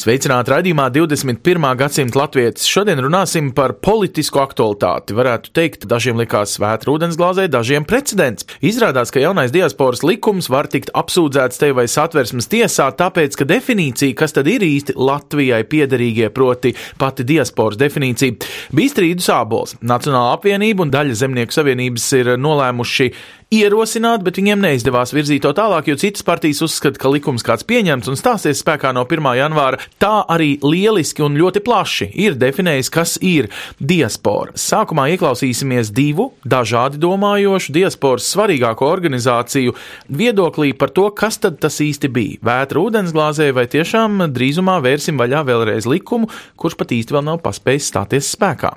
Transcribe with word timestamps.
Sveicināti 0.00 0.48
raidījumā 0.48 0.86
21. 0.94 1.64
gadsimta 1.76 2.16
latvietis. 2.22 2.64
Šodien 2.72 3.02
runāsim 3.04 3.50
par 3.52 3.74
politisku 3.84 4.40
aktualitāti. 4.40 5.12
Varētu 5.12 5.50
teikt, 5.52 5.82
dažiem 5.90 6.16
likās 6.16 6.54
svēta 6.56 6.88
ūdensglāzē, 6.88 7.44
dažiem 7.52 7.84
precedents. 7.84 8.46
Izrādās, 8.64 9.12
ka 9.12 9.20
jaunais 9.20 9.52
diasporas 9.52 10.00
likums 10.00 10.48
var 10.48 10.70
tikt 10.72 10.88
apsūdzēts 10.96 11.60
te 11.60 11.68
vai 11.76 11.84
satversmes 11.84 12.48
tiesā, 12.48 12.86
tāpēc, 12.96 13.36
ka 13.36 13.44
definīcija, 13.50 14.16
kas 14.16 14.32
tad 14.38 14.48
ir 14.48 14.64
īsti 14.64 14.96
Latvijai 14.96 15.66
piederīgie, 15.68 16.30
proti 16.32 16.72
pati 16.96 17.26
diasporas 17.28 17.76
definīcija, 17.82 18.38
bija 18.72 18.94
strīdus 18.94 19.28
ābols. 19.36 19.76
Nacionāla 19.84 20.32
apvienība 20.38 20.86
un 20.86 20.94
daļa 20.96 21.20
zemnieku 21.26 21.58
savienības 21.58 22.08
ir 22.22 22.32
nolēmuši 22.40 23.10
ierosināt, 23.50 24.22
bet 24.22 24.38
viņiem 24.38 24.60
neizdevās 24.62 25.10
virzīt 25.10 25.42
to 25.42 25.50
tālāk, 25.58 25.88
jo 25.90 25.96
citas 25.98 26.22
partijas 26.26 26.62
uzskata, 26.62 27.00
ka 27.02 27.10
likums 27.10 27.42
kāds 27.46 27.66
pieņemts 27.66 28.10
un 28.12 28.18
stāsies 28.18 28.62
spēkā 28.62 28.92
no 28.94 29.02
1. 29.02 29.26
janvāra. 29.40 29.80
Tā 29.98 30.20
arī 30.30 30.52
lieliski 30.62 31.24
un 31.26 31.34
ļoti 31.38 31.62
plaši 31.66 32.10
ir 32.22 32.38
definējis, 32.38 32.92
kas 32.94 33.16
ir 33.26 33.50
diaspora. 33.82 34.54
Sākumā 34.54 35.08
ieklausīsimies 35.16 35.90
divu 35.96 36.30
dažādi 36.46 37.02
domājošu 37.02 37.74
diasporas 37.74 38.30
svarīgāko 38.30 38.86
organizāciju 38.86 39.74
viedoklī 40.06 40.70
par 40.78 40.94
to, 40.94 41.08
kas 41.10 41.42
tad 41.42 41.58
tas 41.58 41.82
īsti 41.82 42.14
bija. 42.14 42.38
Vētra 42.46 42.86
ūdensglāzē 42.86 43.50
vai 43.56 43.66
tiešām 43.70 44.28
drīzumā 44.30 44.78
vērsim 44.86 45.18
vaļā 45.18 45.42
vēlreiz 45.50 45.90
likumu, 45.90 46.30
kurš 46.54 46.78
pat 46.78 46.94
īsti 46.94 47.18
vēl 47.18 47.32
nav 47.32 47.42
paspējis 47.42 47.94
stāties 47.96 48.30
spēkā. 48.38 48.76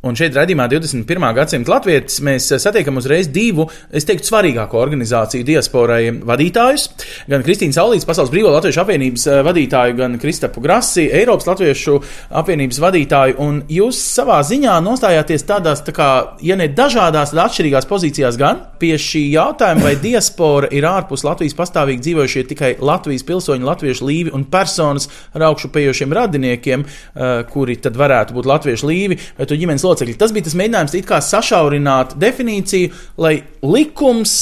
Un 0.00 0.16
šeit, 0.16 0.32
redzamā 0.32 0.64
21. 0.72 1.24
gadsimta 1.36 1.74
latvietis, 1.74 2.22
mēs 2.24 2.46
satiekam 2.62 2.96
uzreiz 2.96 3.26
divu, 3.28 3.66
es 3.92 4.06
teiktu, 4.08 4.30
svarīgāko 4.30 4.78
organizāciju 4.80 5.44
diasporai 5.44 6.06
vadītājus. 6.24 6.86
Gan 7.28 7.42
Kristīnu 7.44 7.76
Saulītas, 7.76 8.06
Pasaules 8.08 8.32
Brīvā 8.32 8.48
Latviešu 8.54 8.80
apvienības 8.80 9.26
eh, 9.28 9.40
vadītāju, 9.44 9.98
gan 9.98 10.16
Kristapu 10.22 10.62
Grasi, 10.64 11.04
Eiropas 11.18 11.50
Latviešu 11.50 11.98
apvienības 12.40 12.80
vadītāju. 12.80 13.36
Un 13.44 13.58
jūs 13.68 13.98
savā 14.14 14.38
ziņā 14.48 14.78
nostājāties 14.86 15.44
tādās, 15.50 15.84
tā 15.84 15.92
kā, 15.92 16.08
ja 16.48 16.56
ne 16.56 16.70
dažādās, 16.72 17.34
tad 17.34 17.42
atšķirīgās 17.44 17.90
pozīcijās 17.92 18.40
gan 18.40 18.64
pie 18.80 18.94
šī 18.96 19.26
jautājuma, 19.34 19.84
vai 19.84 19.94
diaspora 20.00 20.72
ir 20.72 20.88
ārpus 20.88 21.26
Latvijas 21.28 21.58
pastāvīgi 21.60 22.06
dzīvojušie 22.08 22.46
tikai 22.54 22.72
Latvijas 22.80 23.26
pilsoņi, 23.28 23.68
latviešu 23.68 24.08
līvi 24.08 24.32
un 24.32 24.48
personas 24.48 25.10
ar 25.36 25.44
augšupējošiem 25.50 26.18
radiniekiem, 26.22 26.88
eh, 26.88 27.44
kuri 27.52 27.76
tad 27.84 28.00
varētu 28.00 28.40
būt 28.40 28.48
latviešu 28.54 28.92
līvi 28.94 29.20
vai 29.36 29.44
to 29.44 29.60
ģimenes 29.60 29.89
locekļi. 29.90 30.16
Tas 30.20 30.32
bija 30.36 30.48
tas 30.48 30.56
mēģinājums 30.58 30.96
sašaurināt 31.30 32.16
definīciju, 32.20 32.94
lai 33.20 33.36
likums 33.66 34.38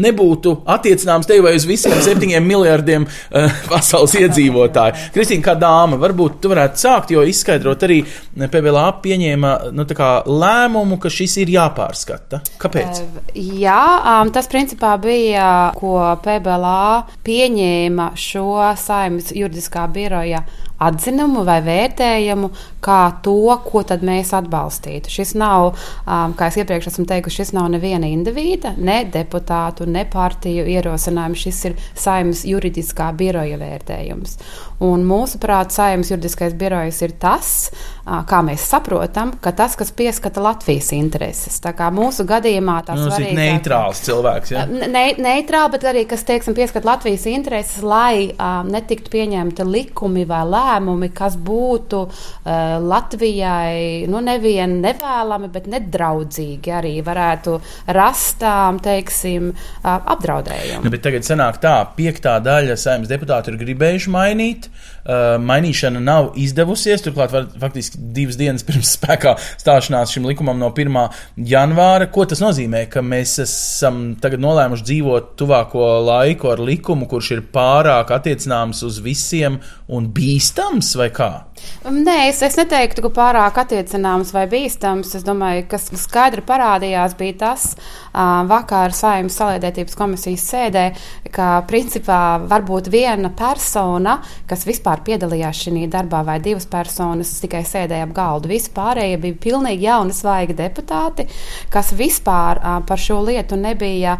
nebūtu 0.00 0.52
attiecināms 0.70 1.28
te 1.28 1.38
vai 1.42 1.54
uz 1.58 1.66
visiem 1.68 1.98
septiņiem 2.02 2.46
miljardiem 2.46 3.06
uh, 3.06 3.58
pasaules 3.70 4.14
iedzīvotāju. 4.20 5.10
Kristīna, 5.14 5.44
kā 5.44 5.56
dāma, 5.58 5.98
varbūt 6.00 6.40
tu 6.42 6.52
varētu 6.52 6.82
sākt, 6.84 7.14
jo 7.14 7.24
izskaidrot 7.26 7.84
arī 7.86 8.00
PBLA 8.40 8.86
pieņēma 9.04 9.52
nu, 9.76 9.86
kā 9.96 10.10
lēmumu, 10.28 11.00
ka 11.02 11.12
šis 11.12 11.40
ir 11.42 11.52
jāpārskata. 11.56 12.42
Kāpēc? 12.62 13.02
Jā, 13.34 13.82
um, 14.14 14.32
tas 14.34 14.48
principā 14.50 14.94
bija, 15.02 15.50
ko 15.78 15.98
PBLA 16.24 17.20
pieņēma 17.26 18.12
šo 18.18 18.50
saimnes 18.80 19.34
juridiskā 19.36 19.86
biroja 19.92 20.44
atzinumu 20.80 21.44
vai 21.46 21.60
vērtējumu, 21.64 22.50
kā 22.80 23.00
to, 23.24 23.36
ko 23.66 23.82
tad 23.86 24.04
mēs 24.06 24.32
atbalstītu. 24.36 25.12
Šis 25.12 25.34
nav, 25.38 25.74
um, 25.74 26.34
kā 26.36 26.48
jau 26.48 26.62
iepriekš 26.62 26.90
esmu 26.92 27.06
teikusi, 27.10 27.42
šis 27.42 27.54
nav 27.56 27.68
neviena 27.74 28.08
indivīda, 28.08 28.74
ne 28.80 29.02
deputātu, 29.12 29.88
ne 29.90 30.06
partiju 30.08 30.64
ierosinājums. 30.72 31.44
Šis 31.44 31.60
ir 31.68 31.78
saimnes 31.98 32.44
juridiskā 32.48 33.10
biroja 33.16 33.60
vērtējums. 33.60 34.38
Un 34.84 35.04
mūsuprāt, 35.04 35.74
saimnes 35.76 36.08
juridiskais 36.12 36.56
birojs 36.56 37.02
ir 37.04 37.12
tas, 37.20 37.52
uh, 37.68 38.22
kā 38.28 38.40
mēs 38.46 38.64
saprotam, 38.72 39.34
ka 39.42 39.52
tas, 39.56 39.76
kas 39.78 39.92
pieskata 39.96 40.40
Latvijas 40.44 40.90
intereses. 40.96 41.60
Tā 41.60 41.74
kā 41.76 41.90
mūsu 41.94 42.24
gadījumā 42.28 42.80
tas 42.88 43.00
Nu, 43.00 43.10
ir 43.20 43.36
neitrāls 43.36 44.00
cilvēks. 44.06 44.54
Ja? 44.54 44.64
Ne, 44.70 45.04
neitrāli, 45.20 45.74
bet 45.76 45.84
arī, 45.92 46.06
kas, 46.08 46.24
teiksim, 46.28 46.56
pieskat 46.56 46.88
Latvijas 46.88 47.26
intereses, 47.30 47.84
lai 47.84 48.30
um, 48.32 48.70
netiktu 48.72 49.12
pieņemti 49.12 49.66
likumi 49.68 50.24
vai 50.28 50.42
lēmumi, 50.48 50.69
kas 51.16 51.36
būtu 51.40 52.02
uh, 52.06 52.76
Latvijai 52.82 54.06
nu, 54.10 54.20
nevien 54.24 54.78
nevēlami, 54.84 55.50
bet 55.52 55.66
nedraudzīgi 55.70 56.74
arī 56.76 56.94
varētu 57.06 57.56
rast, 57.96 58.44
um, 58.46 58.78
teiksim, 58.82 59.50
uh, 59.54 59.90
apdraudējumu. 60.14 60.84
Nu, 60.86 60.92
bet 60.92 61.04
tagad 61.06 61.26
sanāk 61.26 61.60
tā, 61.62 61.76
piektā 61.96 62.38
daļa 62.44 62.78
saimnes 62.80 63.10
deputāti 63.10 63.52
ir 63.52 63.60
gribējuši 63.64 64.14
mainīt. 64.14 64.70
Uh, 64.70 64.99
mainīšana 65.04 66.00
nav 66.02 66.32
izdevusies. 66.40 67.04
Turklāt, 67.04 67.32
var, 67.34 67.48
faktiski 67.60 68.00
divas 68.14 68.38
dienas 68.40 68.64
pirms 68.68 68.94
spēkā 68.96 69.36
stāšanās 69.60 70.14
šim 70.14 70.28
likumam 70.30 70.60
no 70.60 70.70
1. 70.74 71.00
janvāra. 71.50 72.10
Ko 72.12 72.26
tas 72.28 72.42
nozīmē? 72.44 72.86
Ka 72.92 73.04
mēs 73.04 73.38
esam 73.44 74.02
nolēmuši 74.20 74.88
dzīvot 74.90 75.34
tuvāko 75.40 75.86
laiku 76.06 76.52
ar 76.54 76.64
likumu, 76.64 77.08
kurš 77.10 77.34
ir 77.36 77.44
pārāk 77.54 78.12
attiecināms 78.16 78.84
uz 78.86 79.00
visiem 79.04 79.60
un 79.90 80.10
bīstams 80.14 80.94
vai 80.98 81.10
kā? 81.14 81.30
Nē, 81.80 82.28
es, 82.28 82.40
es 82.44 82.56
neteiktu, 82.60 83.02
ka 83.06 83.10
pārāk 83.16 83.58
attiecināms 83.62 84.32
vai 84.36 84.44
bīstams. 84.50 85.14
Es 85.16 85.24
domāju, 85.26 85.64
kas 85.70 85.88
skaidri 86.02 86.44
parādījās, 86.46 87.16
bija 87.18 87.36
tas 87.44 87.66
uh, 87.74 88.42
vakar 88.48 88.94
saimnes 88.96 89.36
saliedētības 89.40 89.96
komisijas 89.98 90.44
sēdē, 90.52 90.84
ka 91.32 91.62
principā 91.70 92.40
varbūt 92.50 92.90
viena 92.92 93.32
persona, 93.36 94.18
kas 94.50 94.66
vispār 94.68 94.89
piedalījās 95.06 95.62
šajā 95.64 95.86
darbā, 95.92 96.24
vai 96.26 96.40
divas 96.42 96.66
personas 96.66 97.30
tikai 97.42 97.62
sēdēja 97.68 98.08
ap 98.08 98.14
galdu. 98.16 98.50
Visi 98.50 98.72
pārējie 98.74 99.20
bija 99.22 99.40
pilnīgi 99.46 99.86
jauni, 99.86 100.16
svaigi 100.16 100.56
deputāti, 100.58 101.28
kas 101.70 101.94
vispār 101.94 102.60
par 102.88 102.98
šo 102.98 103.20
lietu 103.28 103.56
nebija 103.60 104.18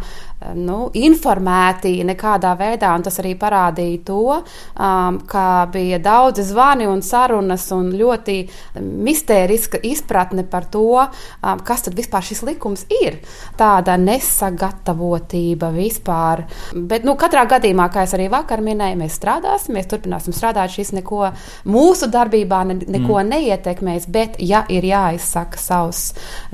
nu, 0.57 0.89
informēti 0.97 1.93
nekādā 2.07 2.53
veidā, 2.59 2.91
tas 3.03 3.19
arī 3.21 3.33
parādīja 3.39 4.01
to, 4.07 4.21
um, 4.41 5.19
ka 5.29 5.67
bija 5.71 5.99
daudz 6.01 6.41
zvani 6.49 6.87
un 6.89 7.03
sarunas 7.05 7.67
un 7.75 7.91
ļoti 7.97 8.37
mistēriska 8.81 9.81
izpratne 9.87 10.45
par 10.49 10.65
to, 10.73 10.87
um, 10.97 11.61
kas 11.65 11.85
tad 11.85 11.97
vispār 11.97 12.25
šis 12.25 12.43
likums 12.47 12.85
ir. 13.01 13.19
Tāda 13.59 13.97
nesagatavotība 14.01 15.71
vispār. 15.75 16.45
Bet, 16.73 17.05
nu, 17.07 17.15
katrā 17.19 17.45
gadījumā, 17.49 17.87
kā 17.93 18.05
es 18.07 18.15
arī 18.17 18.27
vakar 18.33 18.63
minēju, 18.65 18.99
mēs 19.03 19.19
strādāsim, 19.21 19.77
mēs 19.77 19.89
turpināsim 19.91 20.35
strādāt. 20.35 20.73
Šis 20.73 20.93
neko 20.95 21.27
mūsu 21.69 22.09
darbībā 22.11 22.63
ne, 22.69 22.79
neko 22.81 23.19
mm. 23.19 23.31
neietekmēs, 23.35 24.07
bet, 24.11 24.39
ja 24.41 24.63
ir 24.71 24.85
jāizsaka 24.87 25.59
savs 25.61 26.03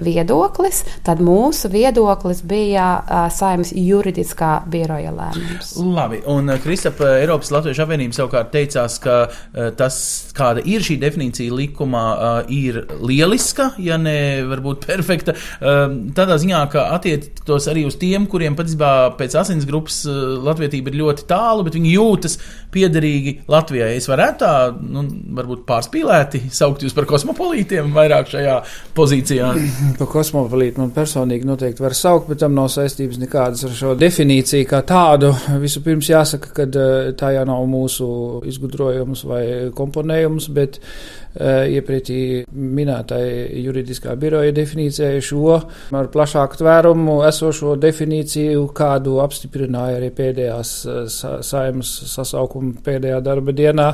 viedoklis, 0.01 0.83
tad 1.07 1.21
mūsu 1.23 1.71
viedoklis 1.71 2.43
bija 2.47 2.89
uh, 2.99 3.27
saimnes 3.33 3.76
juridiskā 3.77 4.51
biroja 4.71 5.13
lēmums. 5.15 5.73
Labi, 5.81 6.21
un 6.29 6.51
Kristapa 6.63 7.13
Eiropas 7.21 7.51
Latviešu 7.53 7.85
apvienība 7.85 8.17
savukārt 8.17 8.51
teicās, 8.55 8.97
ka 9.03 9.17
uh, 9.27 9.69
tas, 9.77 9.99
kāda 10.37 10.63
ir 10.65 10.85
šī 10.85 10.99
definīcija 11.01 11.53
likumā, 11.53 12.05
ir 12.53 12.81
lieliska, 13.01 13.71
ja 13.81 13.97
ne 14.01 14.43
varbūt 14.47 14.85
perfekta. 14.89 15.35
Uh, 15.61 15.85
tādā 16.17 16.39
ziņā, 16.41 16.63
ka 16.73 16.87
attiektos 16.97 17.69
arī 17.71 17.85
uz 17.87 17.97
tiem, 18.01 18.27
kuriem 18.29 18.57
patiesībā 18.57 18.93
pēc 19.19 19.37
asins 19.39 19.67
grupas 19.67 20.03
latvietība 20.07 20.91
ir 20.91 21.01
ļoti 21.01 21.27
tālu, 21.29 21.65
bet 21.67 21.77
viņi 21.77 21.93
jūtas 21.95 22.37
piederīgi 22.73 23.37
Latvijai. 23.51 23.93
Es 23.97 24.07
varētu 24.09 24.43
tā, 24.43 24.53
nu, 24.81 25.03
varbūt 25.37 25.63
pārspīlēti 25.67 26.47
saukt 26.53 26.83
jūs 26.85 26.95
par 26.97 27.07
kosmopolītiem 27.09 27.93
vairāk 27.95 28.31
šajā 28.33 28.57
pozīcijā. 28.97 29.51
Par 29.99 30.09
kosmopolītu 30.11 30.81
man 30.81 30.91
personīgi 30.95 31.47
noteikti 31.47 31.83
var 31.83 31.95
saukt, 31.97 32.27
bet 32.31 32.41
tam 32.43 32.55
nav 32.57 32.69
saistības 32.73 33.19
nekādas 33.21 33.66
ar 33.67 33.75
šo 33.75 33.93
definīciju 33.99 34.67
kā 34.69 34.81
tādu. 34.87 35.31
Vispirms 35.61 36.09
jāsaka, 36.11 36.51
ka 36.55 36.65
tā 37.19 37.31
jau 37.35 37.45
nav 37.47 37.65
mūsu 37.69 38.07
izgudrojums 38.47 39.23
vai 39.27 39.43
komponējums, 39.75 40.47
bet 40.55 40.79
iepratī 41.37 42.45
minētai 42.49 43.25
juridiskā 43.61 44.15
biroja 44.19 44.55
definīcijai 44.55 45.19
šo 45.21 45.57
ar 45.97 46.09
plašāku 46.13 46.61
tvērumu 46.63 47.19
esošo 47.27 47.75
definīciju, 47.81 48.63
kādu 48.77 49.19
apstiprināja 49.25 49.99
arī 49.99 50.09
pēdējās 50.17 50.73
saimas 51.45 51.93
sasaukuma 52.15 52.81
pēdējā 52.87 53.21
darba 53.25 53.55
dienā. 53.55 53.91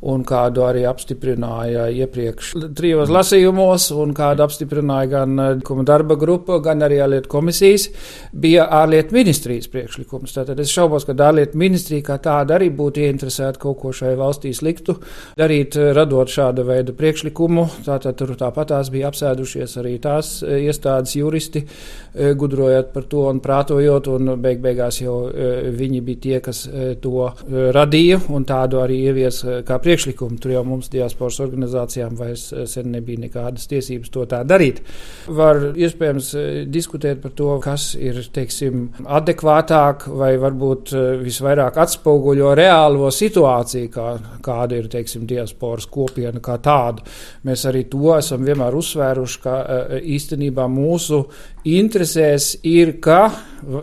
Un 0.00 0.22
kādu 0.24 0.64
arī 0.64 0.86
apstiprināja 0.88 1.88
iepriekš 1.92 2.54
trijos 2.76 3.10
lasījumos, 3.12 3.90
un 4.00 4.14
kādu 4.16 4.44
apstiprināja 4.46 5.10
gan 5.12 5.42
eh, 5.44 5.82
darba 5.86 6.16
grupa, 6.20 6.60
gan 6.64 6.80
arī 6.86 7.00
ārlietu 7.04 7.28
komisijas, 7.32 7.88
bija 8.32 8.66
ārlietu 8.80 9.16
ministrijas 9.16 9.68
priekšlikums. 9.72 10.32
Tātad 10.36 10.60
es 10.62 10.72
šaubos, 10.72 11.04
ka 11.08 11.16
ārlietu 11.28 11.60
ministrija 11.60 12.06
kā 12.06 12.18
tāda 12.22 12.56
arī 12.56 12.70
būtu 12.76 13.04
ieinteresēta 13.04 13.60
kaut 13.60 13.80
ko 13.82 13.92
šai 13.96 14.14
valstī 14.18 14.54
sliktu 14.56 14.96
darīt, 15.38 15.76
eh, 15.76 15.92
radot 15.96 16.32
šāda 16.32 16.64
veida 16.64 16.96
priekšlikumu. 16.96 17.66
Tātad 17.84 18.16
tur 18.16 18.32
tāpat 18.40 18.72
tās 18.72 18.92
bija 18.92 19.10
apsēdušies 19.12 19.76
arī 19.82 19.98
tās 20.00 20.38
eh, 20.42 20.64
iestādes 20.70 21.16
juristi, 21.18 21.66
gudrojot 22.10 22.88
par 22.92 23.04
to 23.10 23.22
un 23.30 23.38
prātojot, 23.40 24.08
un 24.10 24.32
beig 24.42 24.58
beigās 24.62 24.98
jau 25.00 25.30
viņi 25.30 26.00
bija 26.04 26.20
tie, 26.24 26.40
kas 26.42 26.64
to 27.02 27.28
radīja 27.76 28.18
un 28.34 28.44
tādu 28.48 28.80
arī 28.82 28.98
ievies 29.10 29.38
kā 29.66 29.78
priekšlikumu 29.78 29.89
priekšlikumu. 29.90 30.38
Tur 30.38 30.54
jau 30.54 30.62
mums 30.66 30.90
diasporas 30.92 31.40
organizācijām 31.42 32.14
vairs 32.18 32.50
eh, 32.52 32.66
sen 32.70 32.92
nebija 32.94 33.24
nekādas 33.24 33.66
tiesības 33.70 34.12
to 34.14 34.26
tā 34.30 34.42
darīt. 34.46 34.82
Var 35.26 35.72
iespējams 35.74 36.30
eh, 36.38 36.48
diskutēt 36.70 37.22
par 37.24 37.34
to, 37.34 37.50
kas 37.62 37.94
ir 37.98 38.20
teiksim, 38.34 38.86
adekvātāk 39.18 40.06
vai 40.14 40.32
varbūt 40.40 40.94
eh, 40.94 41.08
visvairāk 41.24 41.80
atspoguļo 41.82 42.54
reālo 42.58 43.10
situāciju, 43.14 43.90
kā, 43.90 44.08
kāda 44.46 44.78
ir 44.78 44.90
teiksim, 44.92 45.26
diasporas 45.30 45.88
kopiena 45.90 46.42
kā 46.44 46.60
tāda. 46.62 47.02
Mēs 47.46 47.66
arī 47.66 47.86
to 47.90 48.14
esam 48.14 48.46
vienmēr 48.46 48.76
uzsvēruši, 48.78 49.40
ka 49.42 49.56
īstenībā 50.00 50.66
mūsu 50.70 51.24
interesēs 51.66 52.54
ir, 52.66 52.94
ka 53.02 53.24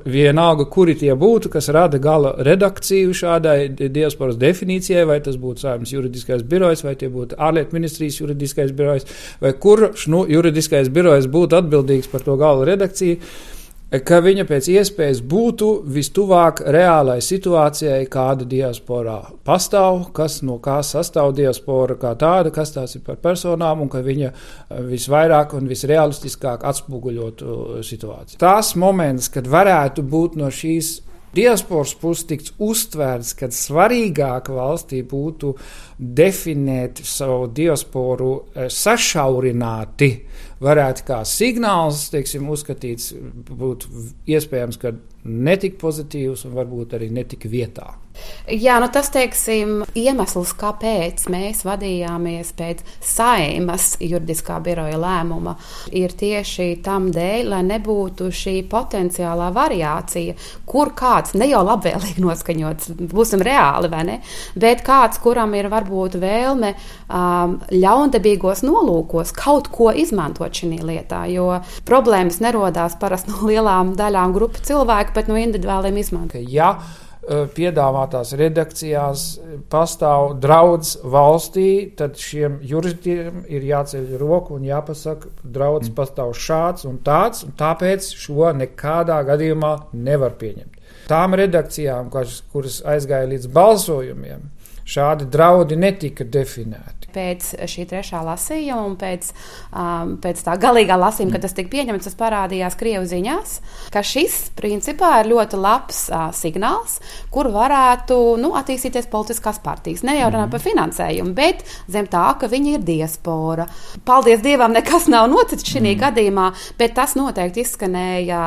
vienalga, 0.06 0.66
kuri 0.72 0.96
tie 0.98 1.14
būtu, 1.18 1.52
kas 1.54 1.70
rada 1.74 2.00
gala 2.02 2.34
redakciju 2.46 3.14
šādai 3.16 3.90
diasporas 3.94 4.40
definīcijai, 4.42 5.06
vai 5.10 5.20
tas 5.24 5.38
būtu 5.40 5.66
saimnes 5.66 5.94
juridiskais 5.98 6.46
birojs, 6.48 6.86
vai 6.86 6.96
tie 7.00 7.12
būtu 7.12 7.38
ārlietu 7.42 7.78
ministrijas 7.78 8.22
juridiskais 8.22 8.74
birojs, 8.78 9.10
vai 9.44 9.54
kurš 9.54 10.08
nu, 10.14 10.24
juridiskais 10.30 10.90
birojs 10.94 11.30
būtu 11.32 11.60
atbildīgs 11.62 12.10
par 12.14 12.26
to 12.26 12.40
gala 12.40 12.66
redakciju 12.70 13.22
ka 13.88 14.20
viņa 14.24 14.44
pēc 14.48 14.68
iespējas 14.74 15.22
būtu 15.24 15.70
vistuvāk 15.96 16.60
reālai 16.76 17.22
situācijai, 17.24 18.02
kāda 18.12 18.44
diasporā 18.50 19.20
pastāv, 19.48 20.10
kas 20.16 20.42
no 20.44 20.58
kā 20.64 20.82
sastāv 20.84 21.32
diaspora 21.38 21.96
kā 22.00 22.12
tāda, 22.20 22.52
kas 22.52 22.76
tās 22.76 22.98
ir 22.98 23.06
par 23.06 23.22
personām, 23.24 23.86
un 23.86 23.92
ka 23.92 24.04
viņa 24.04 24.28
eh, 24.34 24.82
visvairāk 24.92 25.56
un 25.58 25.72
visrealistiskāk 25.72 26.68
atspoguļotu 26.68 27.84
situāciju. 27.88 28.42
Tās 28.44 28.76
moments, 28.76 29.32
kad 29.32 29.48
varētu 29.48 30.04
būt 30.04 30.36
no 30.42 30.52
šīs 30.52 30.98
diasporas 31.36 31.94
puses 31.98 32.26
tikts 32.30 32.54
uztvērts, 32.64 33.34
ka 33.38 33.50
svarīgāk 33.54 34.52
valstī 34.54 35.02
būtu 35.08 35.54
definēt 35.98 37.02
savu 37.06 37.48
diasporu 37.54 38.32
eh, 38.54 38.70
sašaurināti, 38.74 40.12
varētu 40.64 41.06
kā 41.08 41.22
signāls, 41.28 42.08
teiksim, 42.14 42.48
uzskatīts, 42.54 43.12
būtu 43.50 43.92
iespējams, 44.30 44.80
ka 44.82 44.96
netik 45.28 45.78
pozitīvs 45.82 46.48
un 46.48 46.58
varbūt 46.58 46.98
arī 46.98 47.12
netik 47.14 47.48
vietā. 47.52 47.94
Jā, 48.48 48.78
nu 48.80 48.88
tas 48.92 49.10
teiksim, 49.12 49.82
iemesls, 49.98 50.54
kāpēc 50.58 51.26
mēs 51.32 51.64
vadījāmies 51.68 52.54
pēc 52.58 52.84
saimas 53.04 53.98
juridiskā 54.00 54.62
biroja 54.64 54.98
lēmuma, 55.02 55.58
ir 55.92 56.14
tieši 56.18 56.70
tam 56.86 57.10
dēļ, 57.14 57.50
lai 57.52 57.62
nebūtu 57.68 58.30
šī 58.32 58.56
potenciālā 58.72 59.50
variācija, 59.56 60.38
kur 60.68 60.94
kāds 60.98 61.36
ne 61.38 61.50
jau 61.52 61.64
labvēlīgi 61.68 62.24
noskaņots, 62.24 62.94
būsim 63.12 63.44
reāli 63.44 63.92
vai 63.92 64.04
ne, 64.08 64.18
bet 64.56 64.86
kāds, 64.88 65.20
kuram 65.24 65.54
ir 65.60 65.68
varbūt 65.74 66.16
vēlme 66.22 66.72
um, 66.74 67.58
ļaundabīgos 67.74 68.64
nolūkos 68.68 69.36
kaut 69.36 69.68
ko 69.76 69.92
izmantot 69.92 70.56
šī 70.56 70.80
lietā, 70.88 71.26
jo 71.32 71.60
problēmas 71.88 72.40
nerodās 72.44 72.96
parasti 73.00 73.34
no 73.34 73.52
lielām 73.52 73.92
daļām 74.00 74.34
grupu 74.36 74.64
cilvēku, 74.64 75.17
bet 75.18 75.30
no 75.32 75.38
individuāliem 75.42 76.00
izmantotājiem. 76.04 76.50
Ja 76.54 76.72
piedāvātās 77.28 78.32
redakcijās 78.40 79.24
pastāv 79.72 80.38
draudz 80.40 80.94
valstī, 81.04 81.92
tad 82.00 82.16
šiem 82.22 82.60
juristiem 82.64 83.44
ir 83.52 83.66
jāceļ 83.68 84.14
roku 84.22 84.56
un 84.56 84.68
jāpasaka, 84.68 85.34
draudz 85.44 85.90
mm. 85.90 85.96
pastāv 85.98 86.32
šāds 86.40 86.88
un 86.88 87.02
tāds, 87.04 87.44
un 87.44 87.56
tāpēc 87.60 88.08
šo 88.16 88.54
nekādā 88.56 89.20
gadījumā 89.28 89.74
nevar 89.94 90.38
pieņemt. 90.40 90.80
Tām 91.08 91.36
redakcijām, 91.40 92.10
kuras 92.52 92.80
aizgāja 92.88 93.28
līdz 93.34 93.52
balsojumiem, 93.56 94.48
šādi 94.88 95.28
draudi 95.32 95.80
netika 95.80 96.28
definēti 96.28 96.98
pēc 97.18 97.54
šī 97.70 97.86
trešā 97.90 98.22
lasījuma 98.26 98.86
un 98.88 98.96
pēc, 99.00 99.32
um, 99.72 100.16
pēc 100.22 100.44
tā 100.46 100.58
galīgā 100.62 100.98
lasījuma, 101.00 101.36
kad 101.36 101.46
tas 101.48 101.56
tika 101.58 101.72
pieņemts, 101.74 102.08
tas 102.08 102.18
parādījās 102.20 102.78
Krievijas 102.78 103.12
ziņās, 103.12 103.54
ka 103.94 104.04
šis 104.06 104.38
principā 104.58 105.22
ir 105.22 105.32
ļoti 105.32 105.60
labs 105.62 106.04
uh, 106.12 106.28
signāls, 106.36 107.00
kur 107.34 107.50
varētu 107.54 108.18
nu, 108.42 108.54
attīstīties 108.60 109.10
politiskās 109.12 109.62
partijas. 109.64 110.04
Ne 110.08 110.18
jau 110.20 110.30
runāt 110.34 110.54
par 110.54 110.64
finansējumu, 110.64 111.34
bet 111.38 111.64
zem 111.92 112.10
tā, 112.12 112.26
ka 112.40 112.50
viņi 112.52 112.78
ir 112.78 112.86
diaspora. 112.88 113.68
Paldies 114.08 114.44
Dievam, 114.46 114.76
nekas 114.76 115.10
nav 115.12 115.30
noticis 115.32 115.68
šī 115.68 115.84
mm. 115.84 116.00
gadījumā, 116.04 116.48
bet 116.80 116.96
tas 116.98 117.16
noteikti 117.20 117.64
izskanēja 117.66 118.42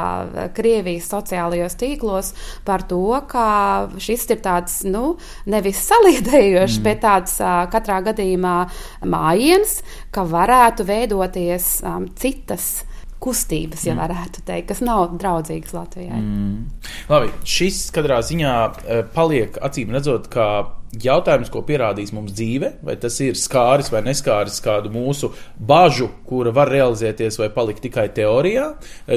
Krievijas 0.57 1.11
sociālajos 1.11 1.79
tīklos 1.81 2.33
par 2.67 2.85
to, 2.89 3.03
ka 3.31 3.47
šis 4.01 4.29
ir 4.31 4.43
tāds 4.45 4.81
nu, 4.87 5.17
nevis 5.51 5.83
saliedējošs, 6.31 6.79
mm. 6.79 6.85
bet 6.87 7.03
tāds 7.05 7.37
katrā 7.73 8.01
gadījumā 8.11 8.57
mājiens, 9.09 9.81
ka 10.15 10.25
varētu 10.29 10.87
veidoties 10.89 11.81
um, 11.85 12.09
citas 12.17 12.85
kustības, 13.21 13.85
ja 13.85 13.95
mm. 13.95 14.01
varētu 14.01 14.45
teikt, 14.47 14.69
kas 14.71 14.81
nav 14.85 15.17
draudzīgas 15.21 15.75
Latvijai. 15.77 16.21
Mm. 16.21 16.93
Labi, 17.11 17.33
šis 17.45 17.91
katrā 17.95 18.21
ziņā 18.25 18.55
paliek 19.15 19.59
acīm 19.61 19.93
redzot, 19.93 20.31
kā 20.33 20.49
jautājums, 20.99 21.51
ko 21.53 21.63
pierādīs 21.67 22.11
mums 22.15 22.33
dzīve, 22.35 22.73
vai 22.83 22.97
tas 22.99 23.15
ir 23.23 23.39
skāris 23.39 23.91
vai 23.93 24.03
neskāris 24.03 24.59
kādu 24.65 24.91
mūsu 24.91 25.31
bažu, 25.55 26.09
kura 26.27 26.51
var 26.55 26.71
realizēties 26.73 27.39
vai 27.39 27.51
palikt 27.55 27.85
tikai 27.85 28.09
teorijā. 28.15 28.67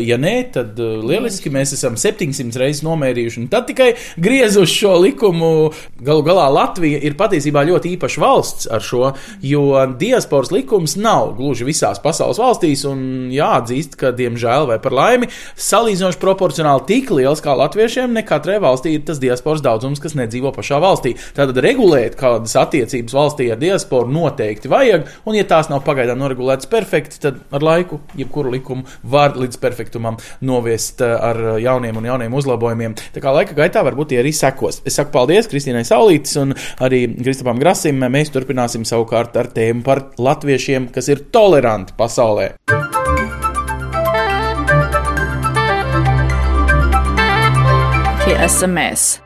Ja 0.04 0.20
nē, 0.22 0.36
tad 0.54 0.78
uh, 0.82 1.00
lieliski 1.02 1.50
mēs 1.54 1.74
esam 1.78 1.98
700 2.00 2.62
reizes 2.62 2.84
nomērījuši 2.86 3.42
un 3.42 3.50
tad 3.52 3.66
tikai 3.72 3.94
griezuši 4.22 4.80
šo 4.84 4.94
likumu. 5.02 5.52
Galu 6.04 6.26
galā 6.26 6.46
Latvija 6.54 7.02
ir 7.02 7.18
patiesībā 7.18 7.66
ļoti 7.66 7.96
īpaša 7.98 8.22
valsts 8.22 8.70
ar 8.70 8.84
šo, 8.84 9.14
jo 9.42 9.66
diasporas 9.98 10.54
likums 10.54 10.96
nav 11.00 11.34
gluži 11.40 11.66
visās 11.68 12.02
pasaules 12.04 12.42
valstīs 12.42 12.86
un 12.90 13.32
jāatzīst, 13.34 13.98
ka 13.98 14.14
diemžēl 14.14 14.70
vai 14.70 14.78
par 14.84 14.94
laimi 14.94 15.32
salīdzinoši 15.58 16.22
proporcionāli 16.22 16.86
tik 16.92 17.12
liels 17.18 17.42
kā 17.44 17.56
latviešiem, 17.58 18.14
ne 18.14 18.26
katrai 18.28 18.60
valstī 18.62 18.94
ir 18.98 19.06
tas 19.08 19.22
diasporas 19.22 19.64
daudzums, 19.66 20.02
kas 20.04 20.18
nedzīvo 20.20 20.54
pašā 20.54 20.78
valstī. 20.84 21.16
Tātad 21.34 21.63
regulēt 21.64 22.18
kādas 22.20 22.56
attiecības 22.60 23.16
valstī 23.16 23.50
ar 23.54 23.60
diasporu 23.62 24.12
noteikti 24.14 24.72
vajag, 24.72 25.08
un 25.30 25.38
ja 25.38 25.46
tās 25.48 25.70
nav 25.72 25.84
pagaidām 25.88 26.20
noregulētas 26.22 26.70
perfekti, 26.72 27.22
tad 27.24 27.42
ar 27.54 27.66
laiku 27.66 28.02
jebkuru 28.20 28.54
likumu 28.54 28.88
var 29.04 29.38
līdz 29.40 29.60
perfektumam 29.64 30.20
noviest 30.46 31.04
eh, 31.04 31.14
ar 31.14 31.42
jauniem 31.64 32.00
un 32.00 32.10
jauniem 32.12 32.38
uzlabojumiem. 32.40 32.98
Tā 33.16 33.24
kā 33.24 33.34
laika 33.36 33.58
gaitā 33.58 33.84
varbūt 33.86 34.14
tie 34.14 34.22
arī 34.24 34.34
sekos. 34.36 34.82
Es 34.88 35.00
saku 35.00 35.14
paldies 35.16 35.50
Kristīnai 35.52 35.86
Saulītis 35.88 36.38
un 36.42 36.56
arī 36.84 37.06
Kristapam 37.18 37.62
Grasim. 37.62 38.04
Mēs 38.14 38.34
turpināsim 38.34 38.86
savukārt 38.88 39.38
ar 39.40 39.52
tēmu 39.54 39.86
par 39.86 40.06
latviešiem, 40.20 40.92
kas 40.94 41.10
ir 41.14 41.26
toleranti 41.34 41.96
pasaulē. 41.98 42.54
Tie 48.24 48.40
esam 48.40 48.72
mēs. 48.78 49.23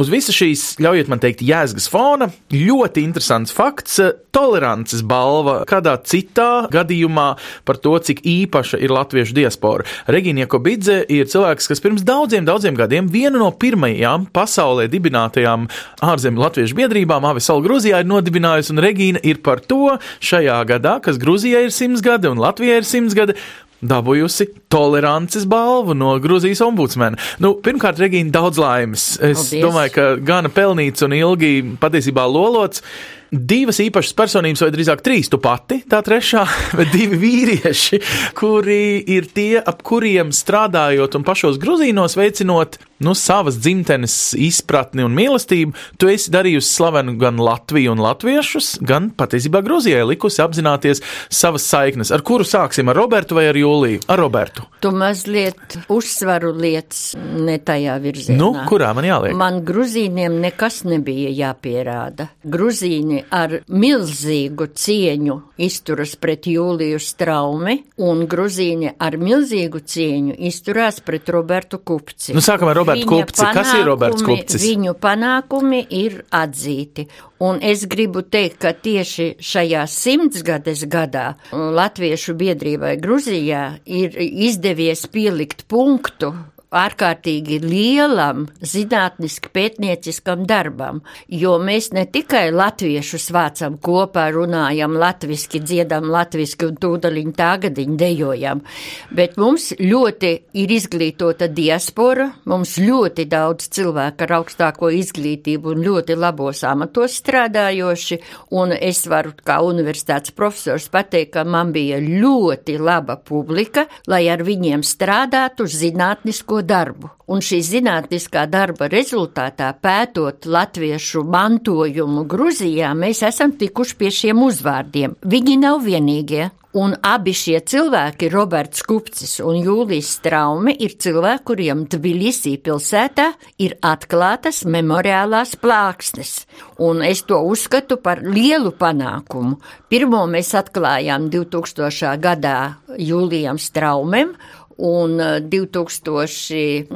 Uz 0.00 0.08
visas 0.08 0.32
šīs, 0.32 0.60
ļaujiet 0.80 1.10
man 1.12 1.20
teikt, 1.20 1.42
jēzgas 1.44 1.84
fona, 1.92 2.30
ļoti 2.54 3.02
interesants 3.04 3.52
fakts- 3.52 3.98
tolerances 4.36 5.02
balva 5.04 5.66
kādā 5.68 5.92
citā 6.00 6.70
gadījumā 6.72 7.36
par 7.66 7.76
to, 7.76 7.98
cik 7.98 8.22
īpaša 8.24 8.80
ir 8.80 8.88
latviešu 8.88 9.34
diaspora. 9.36 9.84
Regīna 10.08 10.46
Kobidze 10.46 11.04
ir 11.06 11.26
cilvēks, 11.26 11.68
kas 11.68 11.80
pirms 11.80 12.02
daudziem, 12.02 12.46
daudziem 12.46 12.76
gadiem 12.76 13.10
vienu 13.10 13.38
no 13.44 13.50
pirmajām 13.50 14.30
pasaulē 14.32 14.88
dibinātajām 14.88 15.68
ārzemju 16.00 16.38
latviešu 16.38 16.74
biedrībām, 16.80 17.26
Avisal 17.28 17.60
Grūzijā, 17.60 18.00
ir 18.00 18.06
nodibinājusi, 18.06 18.70
un 18.70 18.78
Regīna 18.78 19.20
ir 19.22 19.42
par 19.42 19.60
to 19.60 19.98
šajā 20.22 20.64
gadā, 20.64 21.02
kas 21.02 21.18
Grūzijai 21.18 21.64
ir 21.64 21.70
simts 21.70 22.00
gadi 22.00 22.26
un 22.26 22.38
Latvijai 22.38 22.78
ir 22.78 22.84
simts 22.84 23.12
gadi, 23.12 23.34
dabūjusi 23.80 24.46
tolerances 24.72 25.46
balvu 25.48 25.94
no 25.96 26.14
Grūzijas 26.22 26.60
ombudsmena. 26.66 27.18
Nu, 27.42 27.54
pirmkārt, 27.64 28.00
Regīna, 28.02 28.32
daudz 28.34 28.60
laimes. 28.60 29.14
Es 29.16 29.46
Paldies. 29.46 29.64
domāju, 29.64 29.94
ka 29.96 30.08
gana 30.32 30.52
pelnīts 30.52 31.06
un 31.06 31.16
ilgi 31.16 31.54
patiesībā 31.80 32.26
lolots. 32.28 32.84
Divas 33.30 33.80
īpašas 33.82 34.14
personības, 34.18 34.64
vai 34.64 34.70
drīzāk 34.74 35.02
trīs, 35.06 35.30
tu 35.30 35.40
pati, 35.42 35.80
tā 35.90 36.02
trešā, 36.06 36.44
bet 36.78 36.92
divi 36.94 37.18
vīrieši, 37.20 38.00
kuri 38.38 39.00
ir 39.14 39.30
tie, 39.34 39.56
ap 39.62 39.84
kuriem 39.86 40.34
strādājot 40.34 41.18
un 41.18 41.26
pašos 41.26 41.60
Gruzīnos 41.62 42.18
veicinot 42.18 42.80
nu, 43.00 43.14
savas 43.14 43.56
dzimtenes 43.56 44.34
izpratni 44.36 45.04
un 45.06 45.14
mīlestību, 45.16 45.72
tu 45.96 46.10
esi 46.12 46.32
darījusi 46.34 46.68
slavenu 46.68 47.16
gan 47.20 47.40
Latviju 47.40 47.94
un 47.94 48.02
latviešus, 48.04 48.74
gan 48.84 49.08
patiesībā 49.16 49.62
Grūzijai 49.64 50.04
likusi 50.10 50.42
apzināties 50.44 51.00
savas 51.32 51.64
saiknes. 51.70 52.12
Ar 52.12 52.24
kuru 52.26 52.44
sāksim? 52.44 52.90
Ar 52.92 52.98
Robertu 53.00 53.38
vai 53.38 53.46
ar 53.48 53.56
Jūliju? 53.56 54.02
Ar 54.10 54.20
Robertu. 54.20 54.66
Tu 54.84 54.92
mazliet 54.92 55.78
uzsvaru 55.92 56.52
lietas 56.60 57.14
ne 57.16 57.56
tajā 57.64 57.96
virzienā. 58.04 58.36
Nu, 58.40 58.52
kurā 58.68 58.92
man 58.96 59.08
jāliek? 59.08 59.36
Man 59.36 59.62
Gruzīniem 59.64 60.36
nekas 60.44 60.82
nebija 60.88 61.32
jāpierāda. 61.32 62.28
Gruzīni 62.44 63.19
ar 63.30 63.56
milzīgu 63.68 64.70
cieņu 64.76 65.36
izturas 65.60 66.14
pret 66.20 66.48
Jūliju 66.50 67.00
Straumi, 67.02 67.76
un 68.06 68.24
Gruzīni 68.30 68.92
ar 68.98 69.16
milzīgu 69.20 69.82
cieņu 69.84 70.36
izturās 70.50 71.00
pret 71.04 71.28
Robertu 71.32 71.80
Kupci. 71.84 72.34
Nu, 72.36 72.44
sākam 72.44 72.70
ar 72.72 72.80
Robertu. 72.80 73.06
Roberts 73.06 73.40
Kupci. 73.40 73.48
Kas 73.54 73.74
ir 73.76 73.84
Roberts 73.88 74.24
Kupcis? 74.26 74.64
Viņu 74.64 74.94
panākumi 75.00 75.82
ir 76.00 76.22
atzīti. 76.30 77.06
Un 77.40 77.60
es 77.64 77.86
gribu 77.88 78.22
teikt, 78.22 78.58
ka 78.60 78.74
tieši 78.76 79.32
šajā 79.40 79.86
simtsgades 79.88 80.84
gadā 80.92 81.34
Latviešu 81.52 82.36
biedrībai 82.36 82.96
Gruzijā 83.00 83.64
ir 83.88 84.16
izdevies 84.20 85.06
pielikt 85.08 85.64
punktu 85.70 86.34
ārkārtīgi 86.70 87.58
lielam 87.64 88.44
zinātniski 88.62 89.50
pētnieciskam 89.54 90.44
darbam, 90.46 91.00
jo 91.26 91.56
mēs 91.58 91.90
ne 91.96 92.04
tikai 92.06 92.50
latviešus 92.54 93.30
vācam 93.34 93.76
kopā, 93.82 94.28
runājam 94.34 94.94
latviski, 94.98 95.60
dziedam 95.66 96.06
latviski 96.10 96.68
un 96.70 96.78
tūdaļiņ 96.80 97.32
tāgadiņ 97.38 97.96
dejojam, 97.98 98.62
bet 99.10 99.34
mums 99.40 99.72
ļoti 99.80 100.32
ir 100.62 100.74
izglītota 100.76 101.50
diaspora, 101.50 102.28
mums 102.50 102.76
ļoti 102.78 103.26
daudz 103.30 103.66
cilvēku 103.74 104.26
ar 104.28 104.36
augstāko 104.38 104.92
izglītību 104.94 105.74
un 105.74 105.82
ļoti 105.88 106.18
labos 106.18 106.62
amatos 106.68 107.18
strādājoši, 107.18 108.20
un 108.54 108.76
es 108.78 109.02
varu 109.10 109.34
kā 109.42 109.58
universitātes 109.66 110.36
profesors 110.38 110.86
pateikt, 110.92 111.32
ka 111.34 111.44
man 111.44 111.74
bija 111.74 111.98
ļoti 112.02 112.78
laba 112.78 113.18
publika, 113.18 113.84
lai 114.10 114.24
ar 114.30 114.42
viņiem 114.46 114.82
strādātu 114.86 115.66
zinātnisko 115.70 116.59
savu 116.60 116.66
darbu. 116.66 117.10
Un 117.30 117.40
šī 117.40 117.60
zinātniskā 117.62 118.46
darba 118.50 118.88
rezultātā, 118.88 119.72
pētot 119.80 120.46
latviešu 120.46 121.22
mantojumu 121.24 122.26
Gruzijā, 122.26 122.94
mēs 122.94 123.22
esam 123.22 123.52
tikuši 123.52 123.96
pie 123.96 124.10
šiem 124.10 124.42
uzvārdiem. 124.42 125.16
Viņi 125.22 125.56
nav 125.58 125.84
vienīgie. 125.84 126.50
Un 126.72 126.94
abi 127.02 127.32
šie 127.34 127.58
cilvēki, 127.66 128.28
Roberts 128.30 128.84
Kupcis 128.86 129.40
un 129.42 129.56
Jūlijs 129.58 130.06
Straumi, 130.20 130.76
ir 130.78 130.92
cilvēki, 131.02 131.42
kuriem 131.42 131.80
Tbilisī 131.90 132.52
pilsētā 132.62 133.32
ir 133.58 133.74
atklātas 133.82 134.62
memoriālās 134.70 135.56
plāksnes. 135.58 136.46
Un 136.78 137.02
es 137.02 137.24
to 137.26 137.40
uzskatu 137.42 137.98
par 137.98 138.22
lielu 138.22 138.70
panākumu. 138.70 139.58
Pirmo 139.90 140.22
mēs 140.30 140.52
atklājām 140.54 141.26
2000. 141.34 142.14
gadā 142.22 142.76
Jūlijam 143.02 143.58
Straumem, 143.58 144.36
un 144.80 145.20
2011. 145.50 146.90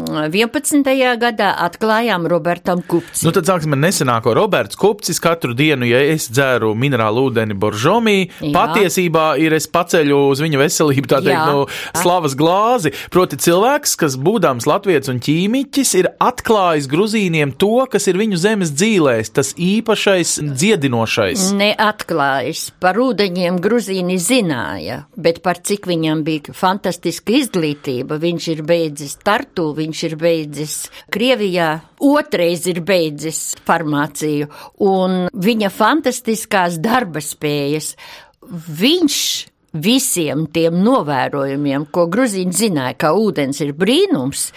Eh, 0.95 1.17
gadā 1.21 1.51
atklājām 1.67 2.27
Robertam 2.31 2.83
Kupci. 2.83 3.25
Nu, 3.27 3.33
tad 3.35 3.47
sāksim 3.49 3.77
ar 3.77 3.81
nesenāko. 3.85 4.35
Roberts 4.37 4.77
Kupcis 4.81 5.21
katru 5.23 5.55
dienu, 5.57 5.87
ja 5.89 6.01
es 6.15 6.29
dzēru 6.33 6.75
minerālu 6.79 7.29
ūdeni 7.29 7.55
boržomī, 7.59 8.31
Jā. 8.41 8.53
patiesībā 8.57 9.27
ir 9.43 9.53
es 9.57 9.67
paceļu 9.71 10.19
uz 10.31 10.41
viņa 10.45 10.59
veselību, 10.61 11.07
tā 11.11 11.21
teikt, 11.25 11.45
no 11.51 11.67
slavas 12.01 12.35
glāzi. 12.39 12.95
Proti 13.13 13.37
cilvēks, 13.45 13.97
kas 14.01 14.17
būdams 14.21 14.67
latviets 14.69 15.11
un 15.13 15.21
ķīmiķis, 15.25 15.95
ir 16.01 16.11
atklājis 16.23 16.89
gruzīniem 16.91 17.53
to, 17.61 17.87
kas 17.91 18.09
ir 18.11 18.17
viņu 18.21 18.37
zemes 18.41 18.71
dzīvēs, 18.75 19.33
tas 19.37 19.55
īpašais 19.61 20.39
dziedinošais. 20.55 21.51
Neatklājis. 21.59 22.71
Par 22.81 22.99
ūdeņiem 23.01 23.61
gruzīni 23.63 24.19
zināja, 24.21 25.05
bet 25.17 25.43
par 25.45 25.61
cik 25.65 25.87
viņam 25.91 26.25
bija 26.27 26.55
fantastiska 26.57 27.33
izglītība 27.39 27.74
izglītība. 27.75 28.19
Viņš 28.19 28.49
ir 28.53 28.63
beidzis 28.65 29.17
Tartu, 29.23 29.75
viņš 29.75 30.03
ir 30.09 30.17
beidzis 30.17 30.91
Krievijā, 31.11 31.83
otrais 32.01 32.67
ir 32.67 32.81
beidzis 32.83 33.57
farmāciju, 33.67 34.49
un 34.81 35.29
viņa 35.33 35.71
fantastiskās 35.71 36.79
darba 36.79 37.21
spējas. 37.21 37.97
Viņš 38.45 39.49
visiem 39.75 40.47
tiem 40.47 40.83
novērojumiem, 40.85 41.89
ko 41.91 42.07
Gruzīni 42.07 42.55
zināja, 42.55 42.95
ka 42.97 43.13
ūdens 43.13 43.61
ir 43.61 43.73
brīnums, 43.75 44.53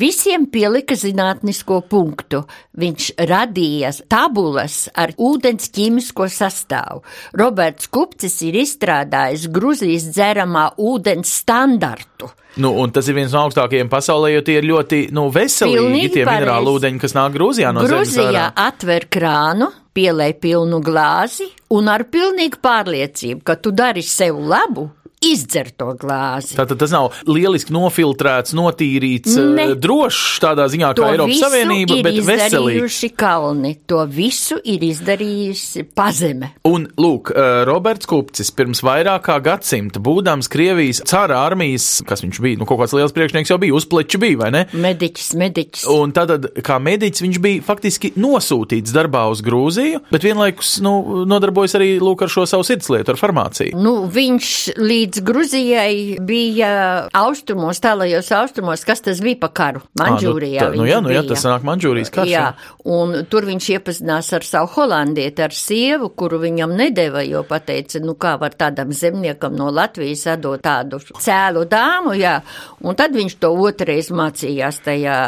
visiem 0.00 0.46
pielika 0.52 0.96
zinātnisko 0.98 1.82
punktu. 1.90 2.42
Viņš 2.78 3.08
radīja 3.28 3.92
tabulas 4.10 4.86
ar 4.96 5.14
ūdens 5.18 5.72
ķīmisko 5.74 6.28
sastāvu. 6.32 7.02
Roberts 7.38 7.90
Kupcis 7.92 8.38
ir 8.46 8.60
izstrādājis 8.62 9.48
Gruzijas 9.52 10.08
dzeramā 10.12 10.70
ūdens 10.80 11.34
standartu. 11.42 12.30
Nu, 12.60 12.74
un 12.76 12.90
tas 12.92 13.06
ir 13.08 13.16
viens 13.16 13.32
no 13.32 13.46
augstākajiem 13.46 13.88
pasaulē, 13.92 14.34
jo 14.34 14.42
tie 14.44 14.58
ir 14.60 14.66
ļoti 14.68 15.06
nu, 15.16 15.28
veselīgi 15.32 15.78
Pilnīgi 15.78 16.10
tie 16.18 16.26
minerāli 16.28 16.74
ūdeņi, 16.76 17.00
kas 17.00 17.14
nāk 17.16 17.32
Grūzijā 17.36 17.70
no 17.72 17.84
Grūzijā 17.86 18.02
zemes. 18.04 18.26
Grūzijā 18.28 18.48
atver 18.60 19.06
krānu, 19.12 19.70
pielēj 19.96 20.34
pilnu 20.42 20.82
glāzi 20.84 21.48
un 21.72 21.88
ar 21.88 22.04
pilnīgu 22.12 22.60
pārliecību, 22.64 23.40
ka 23.46 23.56
tu 23.56 23.72
dari 23.72 24.04
sev 24.04 24.36
labu, 24.36 24.90
izdzer 25.22 25.70
to 25.78 25.92
glāzi. 25.98 26.56
Tātad 26.58 26.80
tas 26.82 26.92
nav 26.94 27.12
lieliski 27.28 27.74
nofiltrēts, 27.74 28.54
notīrīts, 28.58 29.36
ne. 29.54 29.68
Eh, 29.72 29.74
drošs 29.78 30.40
tādā 30.42 30.66
ziņā 30.72 30.92
to 30.98 31.04
kā 31.04 31.12
Eiropas 31.14 31.40
Savienība, 31.42 32.00
bet 32.04 32.18
veselīgs. 32.26 33.00
kalni, 33.16 33.76
to 33.86 34.02
visu 34.06 34.58
ir 34.64 34.82
izdarījusi 34.86 35.86
pazeme. 35.94 36.52
Un, 36.68 36.88
lūk, 36.98 37.32
eh, 37.34 37.64
Roberts 37.68 38.06
Kupcis 38.06 38.50
pirms 38.50 38.82
vairāk 38.82 39.26
kā 39.28 39.38
gadsimta, 39.42 40.02
būdams 40.02 40.50
Krievijas 40.52 41.02
cara 41.06 41.42
armijas, 41.46 42.02
kas 42.06 42.22
viņš 42.22 42.40
bija, 42.42 42.58
nu 42.58 42.66
kaut 42.66 42.80
kāds 42.80 42.94
liels 42.96 43.12
priekšnieks 43.12 43.52
jau 43.52 43.58
bija, 43.62 43.76
uzpleču 43.78 44.18
bija, 44.22 44.38
vai 44.38 44.50
ne? 44.50 44.64
Mediķis, 44.72 45.34
mediķis. 45.38 45.86
Un 45.92 46.12
tad, 46.16 46.48
kā 46.64 46.78
mediķis, 46.82 47.22
viņš 47.22 47.40
bija 47.42 47.62
faktiski 47.62 48.12
nosūtīts 48.16 48.94
darbā 48.94 49.28
uz 49.30 49.42
Grūziju, 49.44 50.02
bet 50.10 50.22
vienlaikus, 50.26 50.80
nu, 50.84 51.24
nodarbojas 51.28 51.76
arī, 51.78 52.00
lūk, 52.02 52.22
ar 52.26 52.32
šo 52.32 52.46
savu 52.48 52.66
sirdslietu, 52.66 53.14
ar 53.14 53.20
farmāciju. 53.20 53.76
Nu, 53.78 53.94
viņš 54.12 54.52
līdz 54.80 55.11
līdz 55.12 55.24
Gruzijai 55.28 56.16
bija 56.20 57.08
austrumos, 57.12 57.80
tālajos 57.84 58.30
austrumos, 58.32 58.84
kas 58.84 59.02
tas 59.04 59.20
bija 59.20 59.36
pa 59.42 59.48
karu. 59.52 59.82
Manžūrijā. 59.98 60.70
Nu, 60.70 60.72
tā, 60.72 60.78
nu 60.80 60.86
jā, 60.88 61.00
nu 61.04 61.12
jā, 61.12 61.22
tas 61.28 61.44
nāk 61.44 61.66
Manžūrijas 61.68 62.10
karš. 62.12 62.30
Jā, 62.30 62.44
un 62.88 63.26
tur 63.28 63.44
viņš 63.44 63.68
iepazinās 63.74 64.32
ar 64.32 64.46
savu 64.46 64.70
holandieti, 64.72 65.42
ar 65.44 65.52
sievu, 65.52 66.08
kuru 66.16 66.40
viņam 66.40 66.72
nedēva, 66.78 67.24
jo 67.28 67.42
pateica, 67.44 68.00
nu 68.00 68.14
kā 68.16 68.38
var 68.40 68.56
tādam 68.56 68.92
zemniekam 68.96 69.52
no 69.58 69.68
Latvijas 69.68 70.24
atdot 70.32 70.64
tādu 70.64 71.02
cēlu 71.02 71.66
dāmu, 71.68 72.16
jā. 72.16 72.38
Un 72.80 72.96
tad 72.96 73.12
viņš 73.12 73.36
to 73.42 73.52
otrais 73.52 74.08
mācījās 74.08 74.80
tajā 74.86 75.18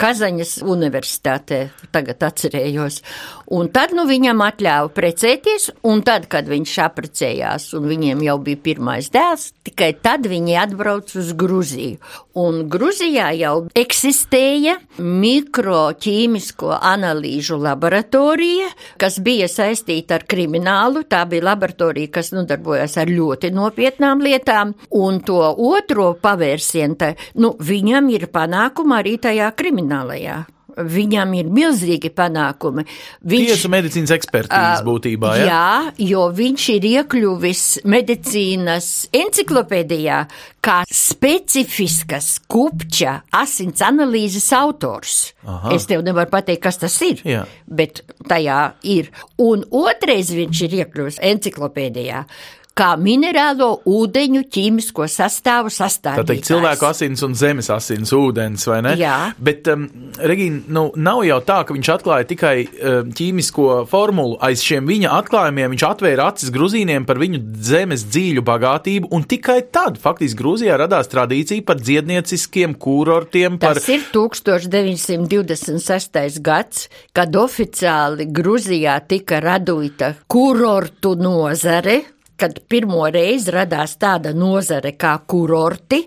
Kazaņas 0.00 0.56
universitātē, 0.64 1.66
tagad 1.92 2.24
atcerējos. 2.30 3.02
Un 3.52 3.68
tad 3.68 3.92
nu 3.96 4.06
viņam 4.08 4.40
atļāva 4.44 4.88
precēties, 4.94 5.68
un 5.84 6.00
tad, 6.06 6.28
kad 6.32 6.48
viņš 6.48 6.74
apprecējās, 6.86 7.66
un 7.76 7.88
viņiem 7.90 8.22
jau 8.24 8.38
bija 8.44 8.60
pirmais 8.70 9.10
dēls, 9.12 9.50
tikai 9.66 9.92
tad 10.00 10.28
viņi 10.30 10.56
atbrauc 10.62 11.12
uz 11.20 11.32
Gruziju. 11.36 11.98
Un 12.40 12.64
Gruzijā 12.70 13.28
jau 13.38 13.68
eksistēja 13.78 14.78
mikroķīmisko 14.98 16.72
analīžu 16.80 17.60
laboratorija, 17.62 18.70
kas 18.98 19.20
bija 19.22 19.46
saistīta 19.50 20.18
ar 20.18 20.26
kriminālu. 20.30 21.04
Tā 21.06 21.22
bija 21.30 21.50
laboratorija, 21.50 22.10
kas 22.16 22.32
nodarbojas 22.34 22.96
ar 22.98 23.12
ļoti 23.12 23.52
nopietnām 23.54 24.24
lietām, 24.24 24.74
un 24.90 25.20
to 25.26 25.42
otro 25.52 26.14
pavērsienu, 26.20 27.14
nu, 27.40 27.54
viņam 27.60 28.10
ir 28.14 28.28
panākuma 28.32 29.00
arī 29.02 29.16
tajā 29.22 29.52
kriminālajā 29.56 30.42
Viņam 30.74 31.34
ir 31.38 31.50
milzīgi 31.54 32.10
panākumi. 32.14 32.84
Viņš, 33.22 33.50
Tiesu 33.52 33.70
medicīnas 33.70 34.14
ekspertīze 34.16 34.82
būtībā, 34.86 35.34
ja? 35.38 35.44
Jā, 35.46 35.92
jo 36.10 36.24
viņš 36.34 36.66
ir 36.74 36.88
iekļuvis 36.90 37.62
medicīnas 37.86 38.88
enciklopēdijā 39.14 40.24
kā 40.64 40.80
specifiskas 40.88 42.38
kupča 42.50 43.18
asins 43.36 43.84
analīzes 43.84 44.48
autors. 44.56 45.34
Aha. 45.44 45.74
Es 45.76 45.86
tev 45.90 46.02
nevaru 46.06 46.32
pateikt, 46.32 46.62
kas 46.64 46.80
tas 46.82 46.96
ir, 47.04 47.22
jā. 47.28 47.44
bet 47.66 48.02
tajā 48.30 48.60
ir. 48.96 49.12
Un 49.44 49.66
otrais 49.70 50.32
viņš 50.34 50.66
ir 50.66 50.78
iekļuvis 50.82 51.20
enciklopēdijā 51.34 52.24
kā 52.74 52.96
minerālo 52.98 53.76
ūdeņu 53.86 54.40
ķīmisko 54.50 55.06
sastāvu 55.10 55.70
sastāvdaļu. 55.70 56.26
Tā 56.26 56.32
teikt, 56.32 56.46
cilvēku 56.48 56.86
asins 56.88 57.22
un 57.22 57.34
zemes 57.38 57.70
asins 57.70 58.10
ūdens, 58.14 58.66
vai 58.66 58.82
ne? 58.82 58.96
Jā. 58.98 59.32
Bet, 59.38 59.68
um, 59.70 59.86
Regīna, 60.18 60.62
nu, 60.74 60.90
nav 60.98 61.24
jau 61.26 61.40
tā, 61.46 61.64
ka 61.66 61.74
viņš 61.76 61.88
atklāja 61.94 62.24
tikai 62.32 62.66
um, 62.66 63.12
ķīmisko 63.14 63.86
formulu. 63.90 64.38
Aiz 64.44 64.62
šiem 64.66 64.86
viņa 64.90 65.08
atklājumiem 65.20 65.70
viņš 65.74 65.84
atvēra 65.86 66.22
acis 66.32 66.50
Gruzīniem 66.54 67.02
par 67.06 67.16
viņu 67.22 67.38
zemes 67.64 68.02
dzīļu 68.10 68.42
bagātību, 68.46 69.08
un 69.14 69.22
tikai 69.30 69.60
tad, 69.74 69.92
faktiski, 70.02 70.38
Grūzijā 70.42 70.74
radās 70.80 71.06
tradīcija 71.12 71.62
par 71.66 71.76
dziednieciskiem 71.78 72.70
kurortiem. 72.82 73.58
Par... 73.62 73.74
Tas 73.78 73.88
ir 73.92 74.00
1926. 74.14 76.40
gads, 76.44 76.78
kad 77.14 77.30
oficiāli 77.38 78.24
Grūzijā 78.34 78.94
tika 79.06 79.40
radīta 79.44 80.14
kurortu 80.26 81.14
nozare 81.20 82.13
kad 82.36 82.58
pirmo 82.68 83.06
reizi 83.12 83.52
radās 83.54 83.96
tāda 84.00 84.34
nozare 84.34 84.94
kā 84.98 85.14
kurorti, 85.26 86.02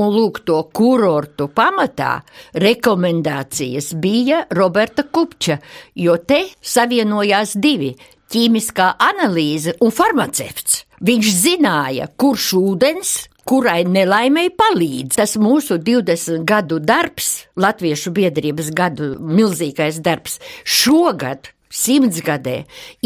un 0.00 0.10
lūk, 0.14 0.42
to 0.48 0.62
kurortu 0.72 1.48
pamatā 1.52 2.18
rekomendācijas 2.54 3.92
bija 4.00 4.44
Roberta 4.56 5.04
Kupča, 5.04 5.58
jo 5.94 6.16
te 6.16 6.42
savienojās 6.60 7.56
divi- 7.56 7.94
ķīmiskā 8.32 8.96
analīze 8.98 9.76
un 9.80 9.90
farmaceits. 9.90 10.84
Viņš 11.00 11.32
zināja, 11.44 12.08
kurš 12.16 12.52
ūdens 12.58 13.16
kurai 13.46 13.84
nelaimēji 13.86 14.52
palīdz. 14.58 15.18
Tas 15.20 15.36
mūsu 15.40 15.78
20 15.82 16.44
gadu 16.48 16.80
darbs, 16.82 17.46
Latviešu 17.56 18.12
biedrības 18.16 18.72
gadu 18.74 19.14
milzīgais 19.22 20.00
darbs, 20.04 20.40
šogad 20.64 21.52
simtsgadē 21.72 22.56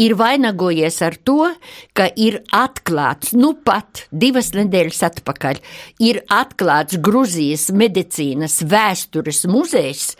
ir 0.01 0.15
vainagojies 0.19 0.99
ar 1.05 1.17
to, 1.27 1.51
ka 1.97 2.09
ir 2.15 2.41
atklāts, 2.55 3.33
nu 3.37 3.53
pat 3.65 4.05
divas 4.11 4.51
nedēļas 4.57 5.01
atpakaļ, 5.11 5.61
ir 6.03 6.21
atklāts 6.31 6.99
Gruzijas 7.01 7.69
medicīnas 7.73 8.61
vēstures 8.67 9.45
muzejs, 9.51 10.11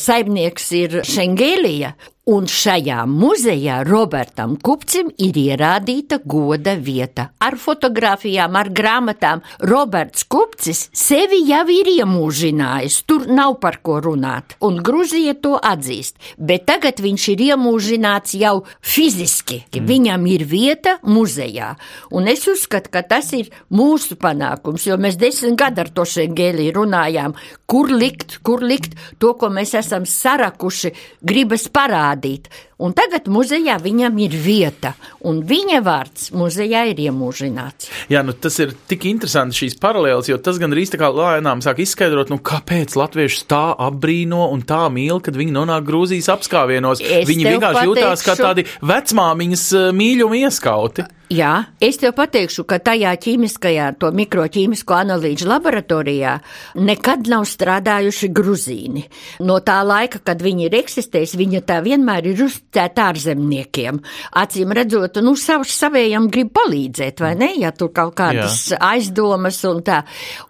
saimnieks 0.00 0.72
ir 0.78 1.00
Šengēlija, 1.06 1.94
Un 2.28 2.44
šajā 2.44 3.06
muzejā 3.08 3.78
Robertam 3.88 4.58
Kupcim 4.60 5.08
ir 5.24 5.38
ierādīta 5.40 6.18
goda 6.20 6.74
vieta. 6.76 7.30
Ar 7.40 7.54
fotografijām, 7.56 8.58
ar 8.60 8.68
grāmatām 8.76 9.40
Roberts 9.64 10.26
Kupcis 10.28 10.82
sevi 10.92 11.38
jau 11.48 11.62
ir 11.72 11.88
iemūžinājis, 11.88 12.98
tur 13.08 13.24
nav 13.24 13.56
par 13.62 13.78
ko 13.80 13.96
runāt, 14.04 14.52
un 14.60 14.82
Gruzija 14.84 15.32
to 15.40 15.54
atzīst. 15.56 16.20
Bet 16.36 16.66
tagad 16.68 17.00
viņš 17.00 17.24
ir 17.32 17.44
iemūžināts 17.46 18.36
jau 18.36 18.66
fiziski. 18.84 19.62
Mm. 19.72 19.88
Viņam 19.88 20.28
ir 20.28 20.44
vieta 20.44 20.98
muzejā, 21.08 21.72
un 22.12 22.28
es 22.28 22.44
uzskatu, 22.44 22.92
ka 22.92 23.00
tas 23.00 23.32
ir 23.32 23.48
mūsu 23.72 24.20
panākums, 24.20 24.84
jo 24.84 25.00
mēs 25.00 25.16
desmit 25.16 25.56
gadu 25.56 25.86
ar 25.86 25.94
to 25.96 26.04
šengēlī 26.04 26.68
runājām, 26.76 27.32
kur 27.64 27.88
likt, 27.88 28.42
kur 28.44 28.60
likt 28.60 29.00
to, 29.16 29.32
ko 29.40 29.48
mēs 29.48 29.72
esam 29.80 30.04
sarakuši, 30.04 30.92
gribas 31.24 31.70
parādīt 31.72 32.09
parādīt. 32.10 32.48
Un 32.80 32.94
tagad 32.96 33.28
muzejā 33.28 33.76
viņam 33.82 34.16
ir 34.24 34.34
vieta, 34.40 34.94
un 35.28 35.42
viņa 35.44 35.82
vārds 35.84 36.30
muzejā 36.32 36.86
ir 36.90 37.02
iemūžināts. 37.04 37.90
Jā, 38.12 38.22
nu 38.24 38.32
tas 38.32 38.56
ir 38.62 38.72
tik 38.88 39.04
interesanti 39.10 39.58
šīs 39.58 39.76
paralēles, 39.82 40.30
jo 40.32 40.38
tas 40.40 40.56
gan 40.62 40.72
arī 40.72 40.86
tā 40.88 41.00
kā 41.00 41.10
lēnām 41.12 41.60
sāk 41.64 41.82
izskaidrot, 41.84 42.32
nu 42.32 42.40
kāpēc 42.40 42.96
latvieši 42.96 43.44
tā 43.50 43.62
apbrīno 43.76 44.48
un 44.54 44.64
tā 44.64 44.86
mīl, 44.92 45.20
kad 45.24 45.36
viņi 45.36 45.56
nonāk 45.58 45.84
Grūzijas 45.84 46.32
apskāvienos. 46.38 47.04
Es 47.04 47.28
viņi 47.28 47.50
vienkārši 47.52 47.82
pateikšu... 47.82 47.88
jūtās 47.92 48.26
kā 48.26 48.36
tādi 48.40 48.66
vecmāmiņas 48.80 49.70
eh, 49.76 49.88
mīļumi 50.00 50.44
ieskauti. 50.48 51.10
Jā, 51.30 51.70
es 51.78 51.94
tev 52.02 52.16
pateikšu, 52.18 52.64
ka 52.66 52.80
tajā 52.82 53.12
ķīmiskajā, 53.22 53.84
to 54.02 54.08
mikroķīmisko 54.18 54.96
analīžu 54.96 55.46
laboratorijā 55.46 56.32
nekad 56.74 57.30
nav 57.30 57.44
strādājuši 57.46 58.30
gruzīni. 58.34 59.04
No 59.46 59.60
tā 59.62 59.76
laika, 59.86 60.18
kad 60.26 60.42
viņi 60.42 60.66
ir 60.66 60.74
eksistējuši, 60.80 61.38
viņa 61.38 61.60
tā 61.68 61.76
vienmēr 61.86 62.26
ir 62.32 62.42
uzticēta 62.70 63.08
ārzemniekiem. 63.10 64.00
Acīm 64.38 64.72
redzot, 64.72 65.20
nu, 65.22 65.34
savs 65.36 65.74
savējam 65.74 66.28
grib 66.30 66.52
palīdzēt, 66.54 67.20
vai 67.20 67.34
ne, 67.36 67.52
ja 67.58 67.72
tur 67.72 67.90
kaut 67.92 68.14
kādas 68.14 68.70
Jā. 68.70 68.78
aizdomas 68.94 69.62
un 69.64 69.82
tā. 69.82 70.02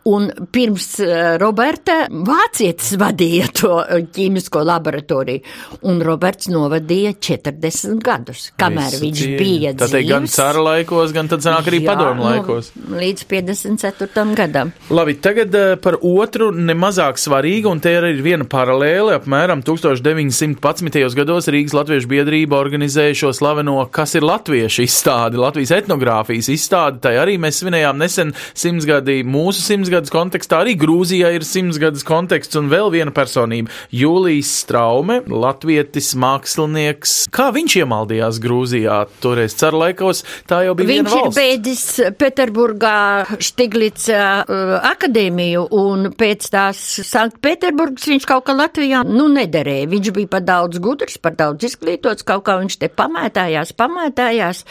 Un 0.05 0.31
pirms 0.53 1.01
uh, 1.01 1.39
Roberta 1.41 2.07
vācietis 2.11 2.97
vadīja 3.01 3.49
to 3.53 3.81
ķīmisko 4.13 4.65
laboratoriju, 4.65 5.41
un 5.89 6.01
Roberts 6.05 6.51
novadīja 6.51 7.15
40 7.19 8.01
gadus, 8.05 8.51
kamēr 8.59 8.91
Visu 8.91 9.05
viņš 9.05 9.25
bija 9.39 9.75
dzīves 9.79 10.39
laikos, 10.61 11.13
gan 11.15 11.29
tad 11.31 11.45
sanāk 11.45 11.71
arī 11.71 11.83
Jā, 11.83 11.95
padomu 11.95 12.25
nu, 12.25 12.29
laikos. 12.29 12.73
Nu, 12.77 12.99
līdz 13.01 13.27
54. 13.31 14.27
gadam. 14.37 14.73
Labi, 14.91 15.17
tagad 15.23 15.55
uh, 15.57 15.75
par 15.81 15.99
otru 16.03 16.51
nemazāk 16.53 17.21
svarīgu, 17.21 17.71
un 17.71 17.81
te 17.81 17.95
ir 17.97 18.23
viena 18.25 18.45
paralēle. 18.45 19.17
Apmēram 19.21 19.65
1911. 19.65 21.17
gados 21.17 21.49
Rīgas 21.51 21.77
Latviešu 21.77 22.10
biedrība 22.11 22.59
organizēja 22.59 23.17
šo 23.23 23.33
slaveno 23.37 23.79
Kas 23.95 24.15
ir 24.19 24.25
latviešu 24.27 24.85
izstādi, 24.85 25.39
Latvijas 25.41 25.73
etnogrāfijas 25.75 26.51
izstādi. 26.53 27.01
Tai 27.05 27.15
arī 27.23 27.37
mēs 27.41 27.61
svinējām 27.63 27.99
nesen 28.01 28.33
simtsgadi 28.59 29.21
mūsu 29.27 29.63
simtsgadus 29.65 30.13
kontekstā. 30.13 30.63
Arī 30.65 30.77
Grūzijā 30.81 31.33
ir 31.37 31.47
simtsgadus 31.47 32.05
konteksts 32.07 32.59
un 32.61 32.71
vēl 32.73 32.91
viena 32.95 33.15
personība- 33.15 33.73
Jūlijas 34.01 34.51
Straume, 34.61 35.21
latvietis 35.27 36.13
mākslinieks. 36.15 37.29
Kā 37.35 37.51
viņš 37.55 37.79
iemaldījās 37.83 38.41
Grūzijā 38.43 38.99
toreiz 39.23 39.55
ceru 39.55 39.83
laikos? 39.85 40.25
Tā 40.49 40.65
jau 40.67 40.75
bija 40.75 40.91
Viņš 40.91 41.17
ir 41.17 41.31
beidzis 41.35 41.85
Pēterburgā 42.19 43.39
Štiglica 43.41 44.45
uh, 44.45 44.75
akadēmiju, 44.91 45.67
un 45.71 46.11
pēc 46.19 46.51
tās 46.53 46.79
Sanktpēterburgas 47.07 48.09
viņš 48.11 48.27
kaut 48.29 48.47
kā 48.49 48.57
Latvijā, 48.57 49.05
nu, 49.07 49.29
nederēja. 49.33 49.89
Viņš 49.91 50.13
bija 50.17 50.33
par 50.37 50.45
daudz 50.47 50.81
gudrs, 50.83 51.19
par 51.23 51.37
daudz 51.39 51.71
izglītots, 52.01 52.25
kaut 52.25 52.45
kā 52.45 52.59
viņš 52.61 52.79
te 52.81 52.89
pamētājās, 52.89 53.73
pamētājās. 53.77 54.65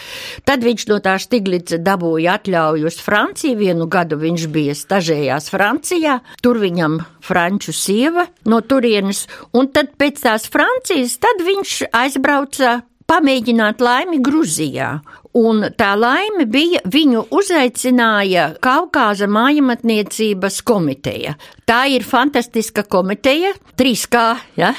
Tad 0.45 0.63
viņš 0.63 0.87
no 0.89 0.99
tā 0.99 1.17
Štiglica 1.19 1.77
dabūja 1.77 2.39
atļauju 2.39 2.87
uz 2.87 2.99
Franciju, 2.99 3.57
vienu 3.57 3.87
gadu 3.87 4.17
viņš 4.17 4.47
bija 4.49 4.73
stažējās 4.75 5.49
Francijā, 5.49 6.21
tur 6.41 6.59
viņam 6.59 6.99
franču 7.21 7.73
sieva 7.73 8.27
no 8.45 8.61
turienes, 8.61 9.27
un 9.53 9.69
tad 9.69 9.95
pēc 9.97 10.21
tās 10.23 10.49
Francijas, 10.49 11.17
tad 11.19 11.41
viņš 11.45 11.91
aizbrauca 11.93 12.81
pamēģināt 13.09 13.81
laimi 13.81 14.19
Gruzijā. 14.21 14.99
Un 15.39 15.61
tā 15.77 15.93
laime 15.95 16.43
bija, 16.49 16.81
viņu 16.89 17.27
uzaicināja 17.35 18.49
Kaukāza 18.63 19.29
mājamatniecības 19.31 20.59
komiteja. 20.67 21.35
Tā 21.69 21.83
ir 21.93 22.03
fantastiska 22.03 22.83
komiteja, 22.89 23.53
3K, 23.79 24.23
ja? 24.59 24.71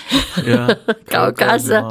Jā, 0.45 0.65
Kaukāza, 1.13 1.85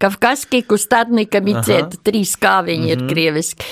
Kafkaski 0.00 0.62
kustadnika 0.68 1.42
micēta, 1.44 1.98
3K 2.06 2.54
viņi 2.68 2.78
mm 2.78 2.86
-hmm. 2.86 2.92
ir 2.92 2.98
mhm. 3.02 3.08
krieviski. 3.10 3.66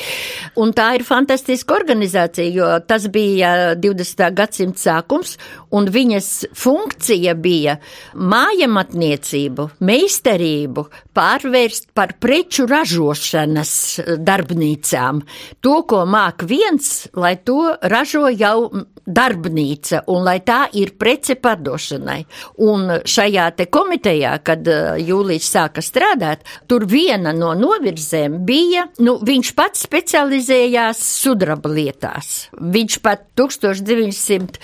Un 0.56 0.74
tā 0.74 0.90
ir 0.98 1.04
fantastiska 1.06 1.74
organizācija, 1.74 2.50
jo 2.50 2.68
tas 2.87 3.06
bija 3.09 3.74
20. 3.74 4.35
gadsimta 4.35 4.80
sākums, 4.80 5.38
un 5.76 5.88
viņas 5.90 6.30
funkcija 6.56 7.35
bija 7.38 7.76
mājamatniecību, 8.14 9.68
meistarību 9.87 10.87
pārvērst 11.16 11.90
par 11.96 12.16
preču 12.22 12.66
ražošanas 12.70 13.74
darbnīcām. 14.18 15.22
To, 15.64 15.83
ko 15.87 16.04
māk 16.09 16.46
viens, 16.48 17.09
lai 17.14 17.37
to 17.44 17.74
ražo 17.83 18.28
jau 18.33 18.70
darbnīca 19.10 20.04
un 20.12 20.24
lai 20.26 20.38
tā 20.46 20.68
ir 20.78 20.94
prece 20.98 21.34
pārdošanai. 21.40 22.24
Un 22.66 22.90
šajā 23.08 23.46
te 23.58 23.66
komitejā, 23.72 24.32
kad 24.46 24.66
uh, 24.70 24.94
Jūlijas 25.00 25.50
sāka 25.54 25.80
strādāt, 25.84 26.38
tur 26.70 26.86
viena 26.88 27.32
no 27.36 27.54
novirzēm 27.58 28.44
bija, 28.46 28.86
nu, 29.04 29.18
viņš 29.26 29.54
pats 29.58 29.80
specializējās 29.86 30.98
sudraba 31.22 31.68
lietās. 31.72 32.48
Viņš 32.54 32.98
pat 33.04 33.20
1913. 33.38 34.56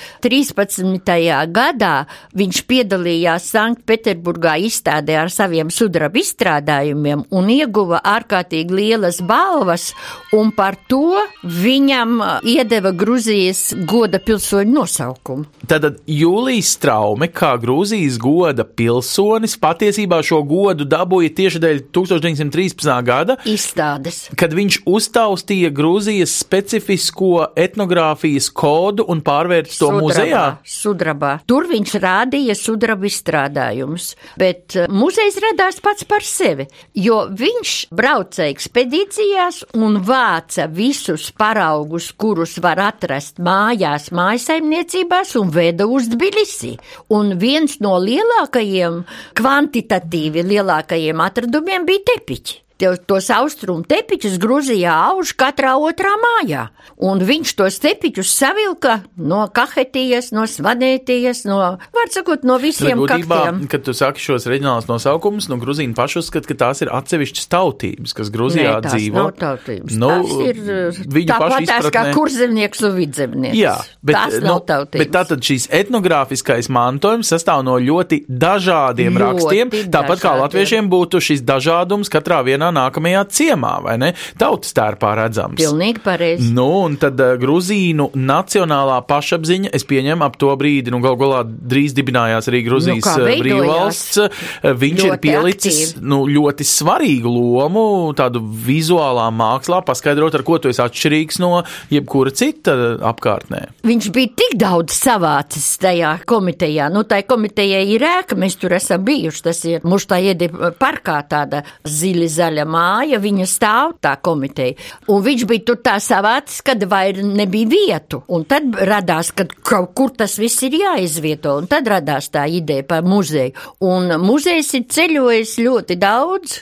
gadā 1.57 2.07
viņš 2.37 2.57
piedalījās 2.71 3.51
Sanktpēterburgā 3.57 4.55
izstādē 4.69 5.15
ar 5.23 5.31
saviem 5.33 5.69
sudraba 5.75 6.19
izstrādājumiem 6.21 7.21
un 7.35 7.45
ieguva 7.53 7.99
ārkārtīgi 8.07 8.73
lielas 8.77 9.19
balvas, 9.27 9.95
un 10.37 10.53
par 10.55 10.75
to 10.91 11.17
viņam 11.43 12.21
uh, 12.21 12.27
iedeva 12.47 12.91
Gruzijas 12.97 13.75
goda 13.87 14.19
pilsētas 14.23 14.36
pilsoņu 14.37 14.75
nosaukumu. 14.77 15.47
Tātad 15.67 16.01
Jūlijas 16.11 16.75
Straume, 16.77 17.29
kā 17.33 17.55
Grūzijas 17.61 18.19
goda 18.21 18.67
pilsonis, 18.67 19.57
patiesībā 19.61 20.21
šo 20.27 20.43
godu 20.47 20.87
dabūja 20.89 21.33
tieši 21.37 21.63
dēļ 21.63 21.81
1913. 21.97 22.93
gada 23.07 23.39
izstādes, 23.49 24.27
kad 24.37 24.55
viņš 24.57 24.83
uztaustīja 24.87 25.73
Grūzijas 25.75 26.35
specifisko 26.43 27.49
etnogrāfijas 27.57 28.51
kodu 28.53 29.07
un 29.09 29.23
pārvērta 29.25 29.73
to 29.73 29.91
sudrabā, 29.91 30.03
muzejā. 30.05 30.45
Sudrabā. 30.77 31.33
Tur 31.49 31.69
viņš 31.71 31.97
rādīja 32.03 32.57
sudraba 32.59 33.09
izstrādājumus, 33.09 34.11
bet 34.41 34.77
uh, 34.77 34.91
muzejs 34.93 35.41
radās 35.43 35.81
pats 35.85 36.07
par 36.09 36.25
sevi, 36.27 36.69
jo 36.95 37.25
viņš 37.33 37.75
brauca 37.97 38.47
ekspedīcijās 38.51 39.63
un 39.81 40.01
vāca 40.07 40.69
visus 40.71 41.31
paraugus, 41.37 42.13
kurus 42.17 42.59
var 42.63 42.85
atrast 42.91 43.41
mājās, 43.43 44.13
mājasaimniecībās 44.27 45.37
un 45.41 45.55
veda 45.55 45.87
uz 45.87 46.11
Tbilisi. 46.13 46.75
Un 47.15 47.37
viens 47.41 47.79
no 47.85 47.97
lielākajiem, 48.03 49.03
kvantitatīvi 49.39 50.47
lielākajiem 50.51 51.27
atradumiem 51.31 51.87
bija 51.89 52.07
tepiķi. 52.13 52.66
Tos 52.77 53.31
austrumu 53.33 53.87
tepiķus 53.89 54.35
Grūzijā 54.37 54.93
auž 55.09 55.31
katrā 55.41 55.79
otrā 55.81 56.11
mājā, 56.21 56.67
un 57.01 57.23
viņš 57.25 57.55
tos 57.57 57.79
tepiķus 57.81 58.29
savilka 58.37 58.99
no 59.17 59.47
kahetijas, 59.49 60.29
no 60.37 60.45
svanētijas, 60.45 61.47
no, 61.49 61.57
var 61.97 62.11
sakot, 62.13 62.45
no 62.45 62.59
visiem 62.61 63.01
būtībā, 63.01 63.39
kaktiem. 63.47 63.63
kad 63.73 63.87
tu 63.87 63.95
saki 63.97 64.21
šos 64.21 64.45
reģionālus 64.53 64.91
nosaukumus, 64.91 65.49
no 65.49 65.57
Grūzīna 65.63 65.97
paši 65.97 66.21
uzskata, 66.21 66.51
ka 66.51 66.59
tās 66.67 66.85
ir 66.85 66.93
atsevišķas 66.93 67.49
tautības, 67.55 68.13
kas 68.19 68.33
Grūzijā 68.35 68.75
Nē, 68.75 68.85
tās 68.85 68.99
dzīvo. 68.99 69.25
nav 69.25 69.33
tautības. 69.41 69.97
Nu, 69.97 70.13
tās 70.13 70.37
ir 70.45 70.61
uh, 70.61 71.01
viņu 71.17 71.33
pašu 71.33 71.63
tāpatās 71.65 71.91
kā 71.97 72.05
kurzemnieks 72.13 72.85
un 72.85 72.95
vidzemnieks. 72.99 73.57
Jā, 73.57 73.75
bet, 74.05 74.19
tās 74.19 74.37
nu, 74.37 74.51
nav 74.51 74.61
tautības. 74.69 75.01
bet 75.01 75.15
tātad 75.17 75.49
šīs 75.49 75.71
etnogrāfiskais 75.81 76.69
mantojums 76.77 77.33
sastāv 77.33 77.65
no 77.65 77.81
ļoti 77.81 78.27
dažādiem 78.29 79.17
Ļoti 79.17 79.25
rakstiem, 79.25 79.75
tāpat 79.89 80.21
kā 80.21 80.29
dažādiem. 80.29 80.45
latviešiem 80.45 80.93
būtu 80.93 81.25
šis 81.25 81.41
dažādums 81.47 82.13
katrā 82.13 82.45
vienā 82.45 82.66
nākamajā 82.75 83.25
ciemā, 83.31 83.75
vai 83.85 83.97
ne? 84.01 84.13
Tautas 84.39 84.73
tērpā 84.77 85.15
redzams. 85.19 85.59
Pilnīgi 85.61 86.03
pareizi. 86.05 86.51
Nu, 86.57 86.67
un 86.87 86.97
tad 87.01 87.21
uh, 87.21 87.35
Grūzīnu 87.41 88.11
nacionālā 88.17 89.01
pašapziņa, 89.09 89.71
es 89.77 89.85
pieņemu, 89.89 90.25
ap 90.27 90.37
to 90.41 90.53
brīdi, 90.59 90.91
nu, 90.95 91.01
gal 91.05 91.17
galā 91.21 91.43
drīz 91.47 91.95
dibinājās 91.97 92.49
arī 92.51 92.63
Grūzijas 92.67 93.05
Nu, 93.07 93.25
veidojās? 93.27 93.43
brīvvalsts. 93.43 94.19
Uh, 94.23 94.73
Viņš 94.77 95.03
ir 95.05 95.11
Ļoti 95.13 95.21
pielicis 95.23 95.77
aktīvi. 95.91 96.07
nu, 96.11 96.19
ļoti 96.31 96.65
svarīgu 96.67 97.31
lomu 97.33 97.85
tādu 98.19 98.41
vizuālā 98.67 99.29
mākslā, 99.35 99.83
paskaidrot, 99.87 100.35
ar 100.39 100.43
ko 100.47 100.59
tu 100.63 100.71
esi 100.73 100.83
atšķirīgs 100.83 101.39
no 101.43 101.63
jebkura 101.93 102.33
cita 102.37 102.75
apkārtnē. 103.11 103.61
Viņš 103.87 104.09
bija 104.15 104.33
tik 104.41 104.57
daudz 104.61 104.95
savācis 104.97 105.67
tajā 105.83 106.15
komitejā. 106.29 106.89
Nu, 106.93 107.03
tā 107.09 107.21
komitejai 107.27 107.85
ir 107.95 108.05
ēka, 108.07 108.37
mēs 108.39 108.57
tur 108.61 108.75
esam 108.77 109.05
bijuši. 109.07 109.43
Tas 109.47 109.61
ir 109.69 109.85
Muštājiedi 109.87 110.49
parkā 110.81 111.19
tāda 111.29 111.61
ziļa 111.87 112.29
zaļa 112.37 112.56
māja, 112.65 113.21
viņa 113.21 113.47
stāv 113.51 113.97
tā 114.01 114.17
komiteja. 114.23 114.77
Un 115.13 115.23
viņš 115.23 115.45
bija 115.51 115.65
tur 115.69 115.81
tā 115.85 115.97
savācis, 116.03 116.63
kad 116.67 116.83
vairs 116.89 117.25
nebija 117.27 117.69
vietu. 117.69 118.23
Un 118.33 118.47
tad 118.49 118.73
radās, 118.89 119.33
ka 119.37 119.45
kaut 119.67 119.93
kur 119.97 120.15
tas 120.17 120.39
viss 120.41 120.63
ir 120.67 120.79
jāizvieto. 120.81 121.57
Un 121.61 121.69
tad 121.71 121.89
radās 121.91 122.31
tā 122.33 122.47
ideja 122.49 122.87
par 122.87 123.05
muzeju. 123.07 123.53
Un 123.87 124.17
muzejs 124.23 124.73
ir 124.79 124.87
ceļojis 124.93 125.57
ļoti 125.67 125.99
daudz, 126.01 126.57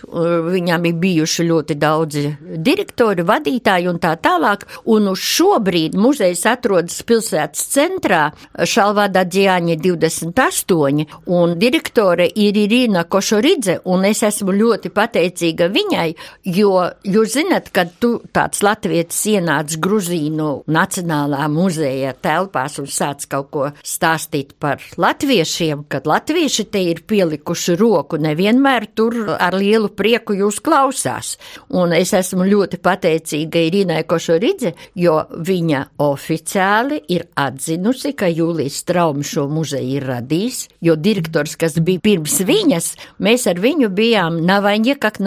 viņam 0.51 0.89
ir 0.91 0.99
bijuši 1.05 1.47
ļoti 1.49 1.79
daudzi 1.79 2.25
direktori, 2.65 3.25
vadītāji 3.27 3.89
un 3.91 4.01
tā 4.03 4.15
tālāk. 4.21 4.67
Un 4.91 5.09
uz 5.13 5.23
šo 5.23 5.59
brīdi 5.65 6.01
muzejs 6.01 6.45
atrodas 6.51 7.03
pilsētas 7.07 7.69
centrā, 7.75 8.25
Šalvādā 8.55 9.25
Džāņa 9.29 9.77
28, 9.83 11.07
un 11.35 11.57
direktore 11.59 12.27
ir 12.29 12.57
Irina 12.59 13.05
Košoridze, 13.05 13.81
un 13.91 14.05
es 14.09 14.23
esmu 14.27 14.55
ļoti 14.55 14.93
pateicīga 14.95 15.69
viņai, 15.73 15.84
jo 16.45 16.85
jūs 17.05 17.35
zinat, 17.37 17.71
kad 17.75 17.93
tu 18.01 18.17
tāds 18.35 18.63
latvietis 18.65 19.21
ienāc 19.35 19.77
Gruzīnu 19.83 20.65
Nacionālā 20.71 21.47
muzeja 21.53 22.15
telpās 22.15 22.79
un 22.83 22.89
sāc 22.91 23.27
kaut 23.31 23.51
ko 23.55 23.69
stāstīt 23.85 24.55
par 24.61 24.83
latviešiem, 25.01 25.85
kad 25.89 26.09
latvieši 26.09 26.67
te 26.73 26.83
ir 26.91 27.03
pielikuši 27.09 27.77
roku, 27.81 28.19
nevienmēr 28.21 28.89
tur 28.95 29.35
ar 29.35 29.57
lielu 29.59 29.91
prieku 29.95 30.37
jūs 30.39 30.61
klausās. 30.65 31.35
Un 31.75 31.95
es 31.97 32.15
esmu 32.17 32.47
ļoti 32.49 32.81
pateicīga 32.85 33.65
Irinai 33.69 34.03
Košoridze, 34.09 34.75
jo 34.99 35.21
viņa 35.35 35.85
oficiāli 36.05 37.01
ir 37.15 37.27
atzinusi, 37.41 38.15
ka 38.19 38.31
Jūlijas 38.31 38.81
Straumi 38.85 39.25
šo 39.27 39.47
muzeju 39.53 39.99
ir 39.99 40.09
radījis, 40.09 40.61
jo 40.85 40.97
direktors, 41.01 41.57
kas 41.61 41.79
bija 41.85 42.03
pirms 42.05 42.41
viņas, 42.47 42.91
mēs 43.25 43.47
ar 43.51 43.61
viņu 43.63 43.91
bijām 43.95 44.41
navaņa, 44.45 44.99
kak 45.01 45.21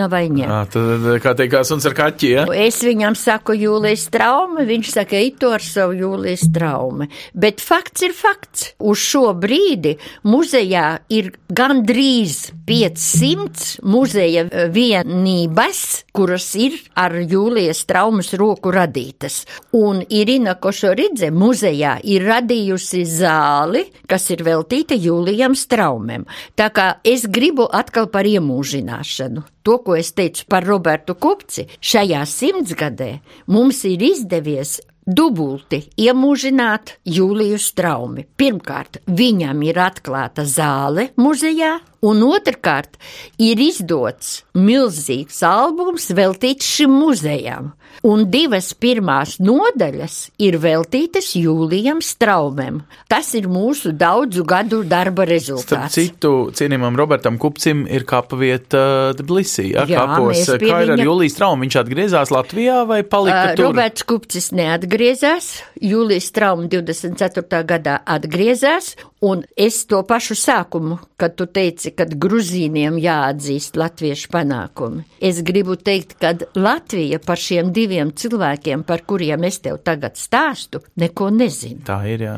navaņa. 0.47 0.57
À, 0.57 0.65
tad, 0.71 1.07
kā 1.23 1.33
teikā, 1.37 1.63
suns 1.67 1.85
ar 1.87 1.95
kaķi, 1.97 2.29
ja? 2.31 2.45
Es 2.55 2.79
viņam 2.85 3.15
saku 3.17 3.55
jūlijas 3.57 4.07
trauma, 4.13 4.65
viņš 4.67 4.91
saka, 4.95 5.19
ito 5.19 5.51
ar 5.55 5.63
savu 5.63 5.97
jūlijas 5.97 6.47
traumu. 6.53 7.07
Bet 7.33 7.61
fakts 7.63 8.05
ir 8.07 8.15
fakts. 8.17 8.71
Uz 8.79 9.01
šo 9.01 9.31
brīdi 9.37 9.95
muzejā 10.27 10.85
ir 11.13 11.31
gandrīz 11.49 12.51
500 12.67 13.85
muzeja 13.87 14.45
vienības, 14.73 15.83
kuras 16.15 16.49
ir 16.59 16.77
ar 16.97 17.15
jūlijas 17.21 17.85
traumas 17.89 18.33
roku 18.39 18.71
radītas. 18.73 19.43
Un 19.77 20.01
Irina 20.09 20.57
Košoridze 20.61 21.31
muzejā 21.31 21.97
ir 22.03 22.27
radījusi 22.27 23.03
zāli, 23.07 23.85
kas 24.07 24.29
ir 24.33 24.43
veltīta 24.47 24.97
jūlijam 24.97 25.55
straumēm. 25.57 26.27
Tā 26.57 26.71
kā 26.73 26.89
es 27.07 27.27
gribu 27.29 27.67
atkal 27.71 28.09
par 28.11 28.27
iemūžināšanu. 28.27 29.45
To, 29.67 29.81
ko 29.83 29.97
es 29.99 30.13
teicu 30.15 30.45
par 30.47 30.63
Robertu 30.63 31.17
Kupci, 31.19 31.65
šajā 31.83 32.21
simtsgadē 32.23 33.09
mums 33.51 33.81
ir 33.89 34.05
izdevies 34.07 34.77
dubulti 35.03 35.81
iemūžināt 35.99 36.93
Jūliju 37.03 37.59
Straumi. 37.59 38.23
Pirmkārt, 38.39 39.01
viņam 39.07 39.65
ir 39.67 39.79
atklāta 39.83 40.45
zāle 40.47 41.09
muzejā, 41.19 41.73
un 42.07 42.23
otrkārt, 42.29 42.95
ir 43.43 43.59
izdots 43.59 44.45
milzīgs 44.55 45.43
albums 45.43 46.07
veltīts 46.15 46.71
šim 46.77 46.95
muzejam, 47.01 47.73
un 48.03 48.25
divas 48.31 48.73
pirmās 48.73 49.37
nodaļas 49.39 50.31
ir 50.39 50.57
veltītas 50.61 51.31
Jūlijam 51.37 51.99
Straumēm. 52.03 52.81
Tas 53.09 53.33
ir 53.35 53.47
mūsu 53.47 53.91
daudzu 53.97 54.43
gadu 54.45 54.83
darba 54.83 55.23
Starp 55.25 55.29
rezultāts. 55.31 55.93
citu, 55.97 56.51
cienījumam 56.53 56.95
Robertam 56.97 57.37
Kupcim 57.37 57.85
ir 57.89 58.03
kapa 58.05 58.35
vieta 58.37 59.13
Tbilisī, 59.17 59.71
ja, 59.73 59.85
Jā, 59.85 60.05
kapos. 60.05 60.45
Kā 60.57 60.83
ir 60.83 60.91
ar 60.91 60.97
viņa- 60.97 61.05
Jūlijas 61.07 61.35
traumu? 61.37 61.63
Viņš 61.65 61.79
atgriezās 61.83 62.29
Latvijā 62.31 62.85
vai 62.87 63.01
palika 63.03 63.51
Uh, 63.51 63.55
tur? 63.55 63.65
Roberts 63.65 64.03
Kupcis 64.03 64.51
neatgriezās, 64.51 65.61
Jūlijas 65.81 66.31
trauma 66.31 66.67
24. 66.67 67.63
gadā 67.65 67.99
atgriezās, 68.05 68.95
un 69.21 69.43
es 69.57 69.79
to 69.89 70.01
pašu 70.07 70.35
sākumu, 70.37 70.99
kad 71.17 71.35
tu 71.37 71.47
teici, 71.49 71.91
kad 71.97 72.13
gruzīniem 72.21 72.99
jāatzīst 73.01 73.77
latviešu 73.79 74.29
panākumi. 74.33 75.05
Es 75.19 75.41
gribu 75.45 75.77
teikt, 75.79 76.17
ka 76.21 76.35
Latvija 76.57 77.19
par 77.23 77.41
šiem 77.41 77.71
diviem 77.73 78.13
cilvēkiem, 78.13 78.85
par 78.87 79.05
kuriem 79.07 79.47
es 79.49 79.61
tev 79.63 79.81
tagad 79.85 80.19
stāstu, 80.19 80.83
neko 81.01 81.31
nezina. 81.33 81.83
Tā 81.87 82.01
ir, 82.09 82.25
jā. 82.27 82.37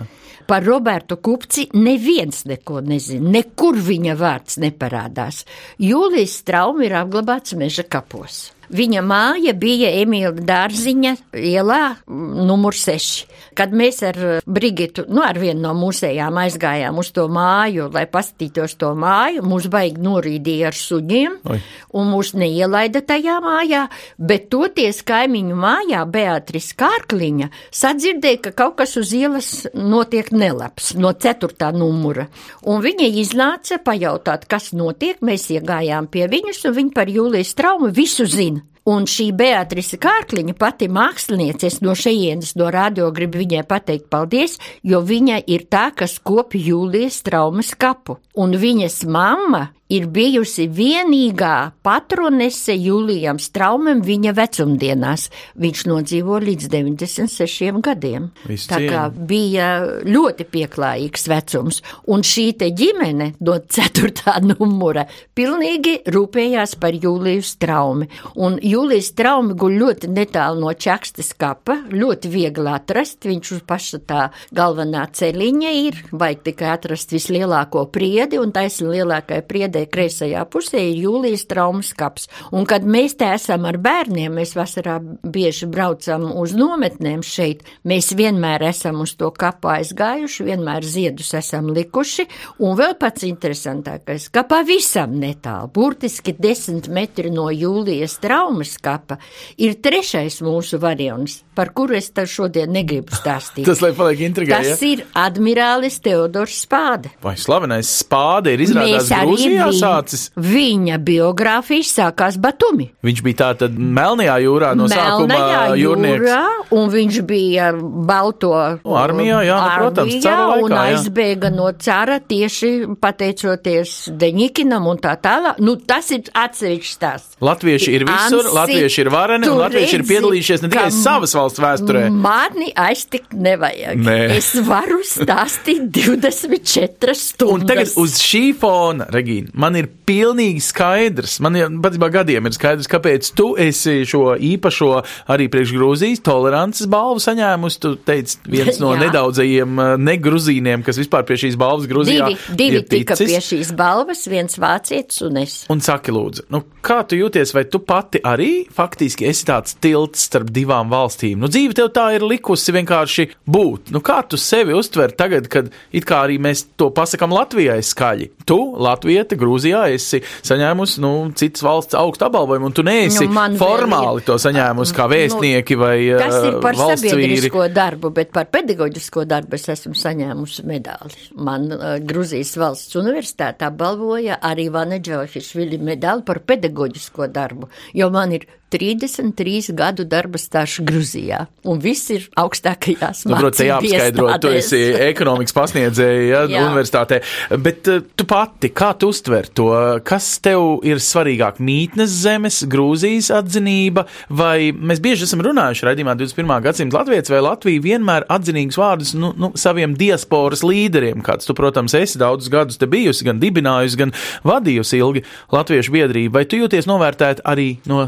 Par 0.49 0.63
Robertu 0.65 1.19
Kupci 1.21 1.67
neviens 1.77 2.45
neko 2.49 2.79
nezina, 2.81 3.29
nekur 3.37 3.77
viņa 3.85 4.15
vārds 4.17 4.57
neparādās. 4.63 5.43
Jūlijas 5.77 6.39
trauma 6.47 6.87
ir 6.87 6.95
apglabāts 6.97 7.53
meža 7.59 7.85
kapos. 7.85 8.47
Viņa 8.69 9.01
māja 9.01 9.55
bija 9.57 9.89
Emīļa 10.03 10.43
Dārziņa 10.45 11.13
ielā, 11.41 11.79
mm, 12.05 12.43
numur 12.45 12.75
6. 12.77 13.25
Kad 13.57 13.73
mēs 13.73 14.03
ar 14.05 14.17
eh, 14.21 14.41
Brigitu, 14.45 15.07
nu 15.09 15.23
ar 15.25 15.39
vienu 15.41 15.63
no 15.63 15.71
mūsējām 15.73 16.37
aizgājām 16.43 16.99
uz 17.01 17.09
to 17.15 17.25
māju, 17.33 17.87
lai 17.93 18.05
paskatītos 18.05 18.77
to 18.77 18.91
māju, 18.93 19.41
mūs 19.41 19.65
baigi 19.73 20.03
norīdīja 20.05 20.69
ar 20.69 20.77
suņiem, 20.77 21.39
Oi. 21.49 21.57
un 21.97 22.11
mūs 22.13 22.35
neielaida 22.37 23.01
tajā 23.01 23.39
mājā, 23.41 23.87
bet 24.21 24.51
toties 24.53 25.01
kaimiņu 25.07 25.57
mājā 25.57 26.05
Beatrice 26.05 26.77
Kārkliņa 26.77 27.49
sadzirdēja, 27.73 28.43
ka 28.45 28.55
kaut 28.63 28.77
kas 28.83 28.95
uz 29.01 29.15
ielas 29.17 29.49
notiek 29.73 30.29
nelabs 30.29 30.93
no 30.93 31.15
ceturtā 31.17 31.71
numura. 31.73 32.27
Un 32.69 32.85
viņa 32.85 33.09
iznāca 33.23 33.81
pajautāt, 33.81 34.45
kas 34.45 34.71
notiek, 34.77 35.17
mēs 35.25 35.49
iegājām 35.57 36.05
pie 36.11 36.29
viņas, 36.29 36.63
un 36.69 36.77
viņa 36.77 36.95
par 36.95 37.09
Jūlijas 37.09 37.57
traumu 37.57 37.89
visu 37.89 38.29
zina. 38.29 38.58
Un 38.89 39.05
šī 39.05 39.27
Beatrice 39.37 39.99
Kārkliņa, 40.01 40.55
pati 40.57 40.87
māksliniece, 40.89 41.67
es 41.69 41.77
no 41.85 41.93
šejienes, 41.93 42.55
no 42.57 42.71
radio 42.73 43.11
gribu 43.13 43.37
viņai 43.43 43.61
pateikt 43.69 44.07
paldies, 44.09 44.57
jo 44.81 45.03
viņa 45.05 45.43
ir 45.45 45.67
tā, 45.69 45.89
kas 45.93 46.17
kopja 46.25 46.71
Jūlijas 46.71 47.19
traumas 47.27 47.75
kapu. 47.77 48.17
Un 48.33 48.57
viņas 48.57 49.03
mamma 49.05 49.67
ir 49.89 50.05
bijusi 50.13 50.67
vienīgā 50.69 51.71
patronese 51.85 52.75
Julijam 52.77 53.39
Straumam 53.41 54.03
viņa 54.05 54.35
vecumdienās. 54.37 55.27
Viņš 55.59 55.81
nodzīvo 55.89 56.37
līdz 56.43 56.69
96 56.69 57.81
gadiem. 57.85 58.29
Visu 58.45 58.69
Tā 58.69 58.79
kā 58.85 59.07
bija 59.09 59.69
ļoti 60.05 60.45
pieklājīgs 60.51 61.25
vecums, 61.31 61.81
un 62.05 62.21
šī 62.25 62.45
te 62.61 62.69
ģimene 62.69 63.31
no 63.41 63.57
ceturtā 63.65 64.37
numura 64.49 65.07
pilnīgi 65.37 65.99
rūpējās 66.09 66.77
par 66.81 66.93
Jūliju 66.93 67.45
Straumi. 67.45 68.09
Un 68.37 68.59
Jūlijas 68.61 69.09
Straumi 69.15 69.57
guļ 69.57 69.79
ļoti 69.81 70.11
netālu 70.13 70.61
no 70.67 70.75
čakstas 70.77 71.33
kapa, 71.39 71.79
ļoti 71.89 72.29
viegli 72.29 72.69
atrast, 72.69 73.25
viņš 73.25 73.53
uz 73.57 73.65
paša 73.65 74.01
tā 74.05 74.21
galvenā 74.53 75.07
celiņa 75.17 75.73
ir, 75.81 75.99
vajag 76.13 76.45
tikai 76.51 76.71
atrast 76.75 77.17
vislielāko 77.17 77.87
priedi, 77.89 78.37
un 78.37 78.53
taisni 78.53 78.93
lielākai 78.93 79.41
priedē 79.79 79.87
kreisajā 79.91 80.43
pusē 80.49 80.79
ir 80.79 81.03
Jūlijas 81.05 81.45
Straumas 81.45 81.93
kaps. 81.93 82.27
Un 82.51 82.65
kad 82.65 82.83
mēs 82.83 83.17
te 83.17 83.27
esam 83.33 83.65
ar 83.65 83.77
bērniem, 83.77 84.33
mēs 84.33 84.55
vasarā 84.55 84.99
bieži 85.23 85.67
braucam 85.67 86.31
uz 86.35 86.53
nometnēm 86.53 87.21
šeit, 87.23 87.63
mēs 87.85 88.13
vienmēr 88.15 88.61
esam 88.69 89.01
uz 89.01 89.15
to 89.15 89.31
kapu 89.31 89.69
aizgājuši, 89.69 90.47
vienmēr 90.47 90.83
ziedus 90.83 91.33
esam 91.33 91.69
likuši, 91.73 92.27
un 92.59 92.75
vēl 92.77 92.97
pats 92.99 93.23
interesantākais, 93.27 94.29
ka 94.31 94.43
pavisam 94.43 95.15
netālu, 95.19 95.69
burtiski 95.73 96.35
desmit 96.37 96.89
metri 96.89 97.29
no 97.31 97.49
Jūlijas 97.49 98.19
traumas 98.21 98.77
kapa, 98.81 99.19
ir 99.57 99.79
trešais 99.81 100.41
mūsu 100.41 100.79
variants, 100.79 101.43
par 101.55 101.73
kuru 101.75 101.97
es 101.99 102.09
te 102.11 102.25
šodien 102.27 102.71
negribu 102.71 103.13
stāstīt. 103.15 103.65
Tas, 103.69 103.83
lai 103.83 103.93
paliek 103.97 104.25
intrigā, 104.29 104.59
Tas 104.59 104.81
ir 104.85 105.05
admirālis 105.17 105.99
Teodors 106.03 106.63
Spāde. 106.65 107.11
Vai 107.23 107.35
slavenais 107.39 107.89
spāde 107.99 108.53
ir 108.55 108.63
izrādās 108.63 109.09
Mēs 109.09 109.11
arī 109.15 109.29
Grūzijā 109.29 109.68
viņ- 109.71 109.79
sācis? 109.81 110.29
Viņa 110.35 110.97
biogrāfija 111.03 111.85
sākās 111.89 112.37
Batumi. 112.39 112.89
Viņš 113.03 113.21
bija 113.23 113.35
tā 113.43 113.49
tad 113.63 113.77
Melnajā 113.77 114.35
jūrā 114.43 114.75
no 114.75 114.87
sākuma 114.87 115.27
Melnajā 115.27 115.77
jūrnieks. 115.79 116.19
jūrā, 116.19 116.43
un 116.71 116.89
viņš 116.89 117.21
bija 117.25 117.71
Balto 117.79 118.79
Nu, 118.83 118.95
armijā, 118.97 119.39
jā, 119.45 119.57
nu, 119.59 119.69
protams, 119.79 120.13
armijā, 120.13 120.21
cara 120.23 120.47
laikā, 120.47 120.63
un 120.63 120.71
jā. 120.71 120.83
aizbēga 120.93 121.51
no 121.55 121.71
cara 121.77 122.19
tieši 122.19 122.71
pateicoties 122.99 124.09
Deņikinam 124.19 124.87
un 124.87 124.97
tā 124.97 125.15
tālāk. 125.21 125.59
Nu, 125.59 125.75
tas 125.75 126.09
ir 126.11 126.21
atsevišķs 126.33 126.93
stāsts. 126.97 127.35
Latvieši 127.41 127.93
ir 127.95 128.05
visur, 128.07 128.43
Ansi, 128.43 128.55
latvieši 128.55 128.99
ir 129.05 129.09
vareni, 129.13 129.47
un 129.49 129.57
latvieši 129.61 129.95
ir 129.99 130.03
piedalījušies 130.09 130.61
ne 130.63 130.69
tikai 130.69 130.87
ka 130.89 130.95
savas 130.95 131.33
valsts 131.37 131.59
vēsturē. 131.63 132.09
Mani 132.11 132.71
aiztikt 132.75 133.33
nevajag. 133.33 133.97
Nē. 134.03 134.17
Es 134.37 134.53
varu 134.67 134.99
stāstīt 135.05 135.89
24 135.91 137.13
stundas. 137.15 137.53
Un 137.61 137.67
tagad 137.69 137.93
uz 137.97 138.17
šī 138.21 138.43
fona, 138.59 139.05
Regīna, 139.13 139.51
man 139.59 139.77
ir 139.79 139.89
pilnīgi 140.07 140.61
skaidrs, 140.63 141.37
man 141.43 141.57
jau 141.59 141.67
patiesībā 141.83 142.09
gadiem 142.13 142.47
ir 142.49 142.55
skaidrs, 142.55 142.89
kāpēc 142.89 143.31
tu 143.37 143.51
esi 143.59 144.01
šo 144.09 144.33
īpašo 144.35 144.91
arī 145.31 145.49
priekš 145.51 145.73
Grūzijas 145.75 146.23
tolerances 146.25 146.89
balvu 146.91 147.21
saņēmusi. 147.23 147.81
Tu 147.83 147.93
teici, 148.07 148.39
viens 148.49 148.79
no 148.83 148.93
nedaudzajiem 148.99 149.75
uh, 149.79 149.93
negruzīniem, 150.01 150.83
kas 150.85 150.99
vispār 151.01 151.27
pie 151.27 151.39
šīs 151.43 151.59
balvas 151.59 151.89
Grūzijā 151.89 152.29
Divi, 152.29 152.57
divi 152.59 152.83
tika 152.89 153.17
pie 153.19 153.39
šīs 153.43 153.73
balvas, 153.77 154.25
viens 154.31 154.59
vācietis 154.61 155.23
un 155.27 155.41
es. 155.43 155.57
Un 155.71 155.83
saki, 155.83 156.13
lūdzu, 156.15 156.47
nu, 156.53 156.63
kā 156.85 157.01
tu 157.07 157.19
jūties, 157.19 157.53
vai 157.55 157.65
tu 157.69 157.81
pati 157.83 158.21
arī 158.25 158.65
faktiski 158.73 159.27
esi 159.29 159.47
tāds 159.49 159.75
tilts 159.81 160.25
starp 160.29 160.51
divām 160.55 160.91
valstīm? 160.91 161.39
Nu, 161.41 161.51
dzīve 161.51 161.77
tev 161.77 161.91
tā 161.95 162.09
ir 162.17 162.25
likusi 162.25 162.73
vienkārši 162.75 163.27
būt. 163.49 163.93
Nu, 163.95 164.03
kā 164.05 164.21
tu 164.29 164.39
sevi 164.39 164.75
uztver 164.77 165.13
tagad, 165.17 165.49
kad 165.51 165.71
it 165.95 166.07
kā 166.09 166.23
arī 166.27 166.39
mēs 166.41 166.65
to 166.79 166.89
pasakām 166.95 167.33
Latvijai 167.35 167.79
skaļi? 167.85 168.31
Tu, 168.49 168.57
Latvijā, 168.79 169.25
Grūzijā, 169.49 169.81
esi 169.97 170.21
saņēmusi 170.45 171.01
nu, 171.01 171.11
citas 171.39 171.63
valsts 171.65 171.97
augstu 171.97 172.27
apbalvojumu, 172.29 172.69
un 172.69 172.75
tu 172.77 172.83
neesi 172.85 173.25
Nu, 173.25 173.57
formāli 173.57 174.21
to 174.27 174.37
saņēmusi 174.41 174.95
kā 174.95 175.07
vēstnieki 175.09 175.77
vai 175.79 175.95
Tas 176.21 176.37
ir 176.45 176.59
par 176.61 176.77
valsts 176.77 177.03
vīri. 177.07 177.15
sabiedrisko 177.15 177.65
darbu, 177.73 178.11
bet 178.15 178.31
par 178.35 178.45
pedagoģisko 178.53 179.25
darbu 179.29 179.57
es 179.57 179.65
esmu 179.73 179.95
saņēmusi 179.97 180.65
medāli. 180.69 181.17
Man 181.35 181.67
uh, 181.73 181.97
Gruzijas 182.05 182.53
valsts 182.59 182.95
universitāte 182.99 183.65
apbalvoja 183.67 184.37
arī 184.45 184.69
Vana 184.73 185.01
Džohišvili 185.01 185.81
medāli 185.81 186.25
par 186.27 186.43
pedagoģisko 186.45 187.27
darbu, 187.33 187.69
jo 187.97 188.09
man 188.13 188.37
ir 188.37 188.45
33 188.71 189.73
gadu 189.77 190.05
darba 190.09 190.39
stāsts 190.41 190.83
Gruzijā, 190.85 191.45
un 191.67 191.81
viss 191.83 192.09
ir 192.13 192.27
augstākajās 192.39 193.25
Nu, 193.29 193.35
protams, 193.37 193.57
te 193.57 193.67
mācību 193.69 193.89
jāapskaidro, 193.89 194.27
tu 194.43 194.51
esi 194.55 194.79
ekonomikas 195.09 195.55
pasniedzēja 195.55 196.25
ja, 196.29 196.43
Jā. 196.49 196.63
universitātē. 196.67 197.21
Bet 197.61 197.89
uh, 197.91 198.03
tu 198.15 198.25
pati, 198.29 198.71
kā 198.75 198.91
tu 198.99 199.09
uztver 199.13 199.49
to, 199.55 199.69
kas 200.05 200.27
tev 200.43 200.83
ir 200.87 201.01
svarīgāk? 201.03 201.59
Mītnes 201.63 202.13
zemes, 202.23 202.61
Grūzijas 202.69 203.31
atzinība, 203.39 204.05
vai 204.29 204.71
mēs 204.73 205.01
bieži 205.03 205.25
esam 205.27 205.43
runājuši 205.45 205.89
raidījumā 205.89 206.15
21. 206.19 206.55
gadsimta 206.65 206.99
Latvijas 206.99 207.33
vai 207.33 207.41
Latvija 207.45 207.83
vienmēr 207.85 208.27
atzinīgus 208.31 208.79
vārdus 208.79 209.13
nu, 209.17 209.31
nu, 209.39 209.51
saviem 209.59 209.95
diasporas 209.99 210.63
līderiem, 210.65 211.23
kāds 211.25 211.49
tu, 211.49 211.55
protams, 211.57 211.95
esi 211.97 212.21
daudzus 212.21 212.51
gadus 212.53 212.79
te 212.79 212.89
bijusi, 212.89 213.25
gan 213.27 213.41
dibinājusi, 213.41 213.99
gan 213.99 214.13
vadījusi 214.47 214.99
ilgi 215.01 215.25
Latviešu 215.53 215.95
biedrību. 215.95 216.33
Vai 216.37 216.45
tu 216.49 216.59
jūties 216.61 216.89
novērtēt 216.89 217.43
arī 217.49 217.69
no 217.89 218.05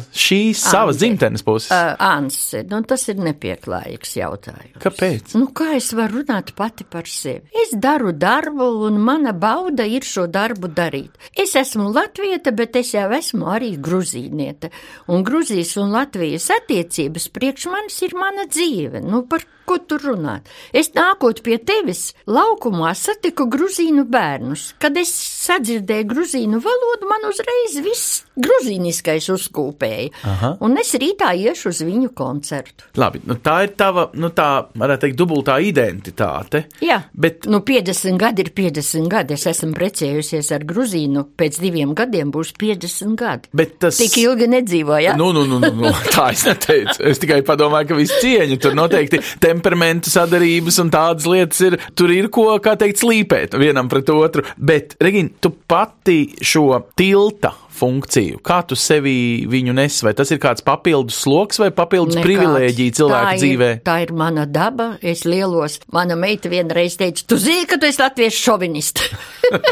šīs 0.51 0.71
savas 0.71 0.95
Andi. 0.95 1.05
dzimtenes 1.05 1.43
puses? 1.45 1.71
Uh, 1.71 1.95
Anse, 1.99 2.63
nu, 2.69 2.81
tas 2.87 3.07
ir 3.11 3.21
nepieklājīgs 3.23 4.15
jautājums. 4.19 4.77
Kāpēc? 4.83 5.35
Nu, 5.39 5.47
kā 5.55 5.71
es 5.77 5.91
varu 5.97 6.21
runāt 6.21 6.53
pati 6.57 6.85
par 6.87 7.09
sevi? 7.09 7.47
Es 7.63 7.73
daru 7.73 8.11
darbu, 8.11 8.67
un 8.87 8.99
mana 9.01 9.33
bauda 9.33 9.85
ir 9.87 10.05
šo 10.07 10.27
darbu 10.31 10.71
darīt. 10.75 11.17
Es 11.37 11.55
esmu 11.59 11.89
latvieta, 11.95 12.53
bet 12.55 12.77
es 12.81 12.93
jau 12.95 13.07
esmu 13.15 13.49
arī 13.51 13.73
gruzīniete. 13.81 14.71
Un 15.11 15.25
Gruzijas 15.27 15.75
un 15.81 15.95
Latvijas 15.95 16.49
attiecības 16.53 17.29
priekš 17.33 17.69
manis 17.71 18.01
ir 18.05 18.15
mana 18.17 18.47
dzīve. 18.49 19.03
Nu, 19.05 19.23
par 19.29 19.45
ko 19.65 19.77
tur 19.87 20.03
runāt? 20.11 20.49
Es 20.73 20.91
nākot 20.95 21.41
pie 21.45 21.57
tevis 21.57 22.11
laukumā 22.27 22.93
satiku 22.97 23.47
gruzīnu 23.51 24.05
bērnus. 24.11 24.71
Kad 24.81 24.97
es 25.01 25.11
sadzirdēju 25.45 26.07
gruzīnu 26.11 26.61
valodu, 26.63 27.09
man 27.09 27.27
uzreiz 27.29 27.77
viss 27.85 28.23
gruzīniskais 28.41 29.29
uzkūpēja. 29.33 30.09
Aha. 30.27 30.53
Un 30.65 30.77
es 30.81 30.93
rītā 30.99 31.31
iešu 31.37 31.69
uz 31.71 31.81
viņu 31.85 32.11
koncertu. 32.17 32.87
Labi, 32.99 33.21
nu 33.27 33.35
tā 33.43 33.61
ir 33.67 33.75
tava, 33.79 34.07
nu 34.17 34.31
tā, 34.35 34.49
varētu 34.77 35.07
teikt, 35.07 35.19
dubultā 35.19 35.59
identitāte. 35.63 36.65
Jā, 36.83 37.01
Bet 37.13 37.45
nu, 37.45 37.59
50 37.65 38.17
gadi 38.17 38.41
ir 38.45 38.49
50 38.57 39.07
gadi. 39.11 39.35
Es 39.37 39.45
esmu 39.49 39.73
precējusies 39.77 40.47
ar 40.55 40.63
Gruzīnu. 40.67 41.23
Pēc 41.37 41.59
diviem 41.61 41.91
gadiem 41.97 42.31
būs 42.33 42.53
50 42.57 43.15
gadi. 43.19 43.49
Bet 43.53 43.75
tas- 43.83 43.99
tik 43.99 44.15
ilgi 44.21 44.47
nedzīvoja. 44.49 45.15
Nu, 45.19 45.31
nu, 45.35 45.43
nu, 45.45 45.59
nu, 45.61 45.69
nu, 45.75 45.91
tā 46.15 46.29
es 46.33 46.45
neteicu. 46.47 47.03
Es 47.11 47.19
tikai 47.21 47.41
padomāju, 47.45 47.91
ka 47.91 47.99
viss 47.99 48.17
cieņa 48.23 48.57
tur 48.63 48.75
noteikti 48.77 49.19
temperamentu 49.51 50.11
sadarības 50.11 50.81
un 50.83 50.93
tādas 50.93 51.27
lietas 51.29 51.61
ir. 51.67 51.79
Tur 51.97 52.13
ir 52.15 52.31
ko, 52.33 52.47
kā 52.63 52.77
teikt, 52.79 53.03
slīpēt 53.03 53.57
vienam 53.61 53.91
pret 53.91 54.09
otru. 54.13 54.45
Bet, 54.57 54.95
Regina, 55.01 55.31
tu 55.41 55.51
pati 55.51 56.23
šo 56.41 56.69
tilta 56.97 57.53
funkciju, 57.81 58.41
kā 58.45 58.59
tu 58.67 58.75
sevi 58.77 59.47
viņu 59.49 59.73
nes, 59.75 59.95
vai 60.05 60.13
tas 60.17 60.29
ir 60.33 60.39
kāds 60.41 60.63
papildus 60.65 61.21
sloks 61.23 61.61
vai 61.61 61.71
papildus 61.73 62.17
Nekāds. 62.17 62.27
privilēģija 62.27 62.95
cilvēka 62.99 63.31
tā 63.31 63.39
dzīvē? 63.41 63.69
Ir, 63.77 63.81
tā 63.87 63.95
ir 64.03 64.13
mana 64.17 64.45
daba. 64.45 64.91
Es 65.01 65.23
lielos. 65.25 65.79
Mana 65.93 66.17
meita 66.19 66.51
vienreiz 66.51 66.97
teica, 66.99 67.25
tu 67.25 67.39
zini, 67.41 67.65
ka 67.69 67.79
tu 67.81 67.89
esi 67.89 68.03
latviešu 68.03 68.43
šovinists. 68.49 69.09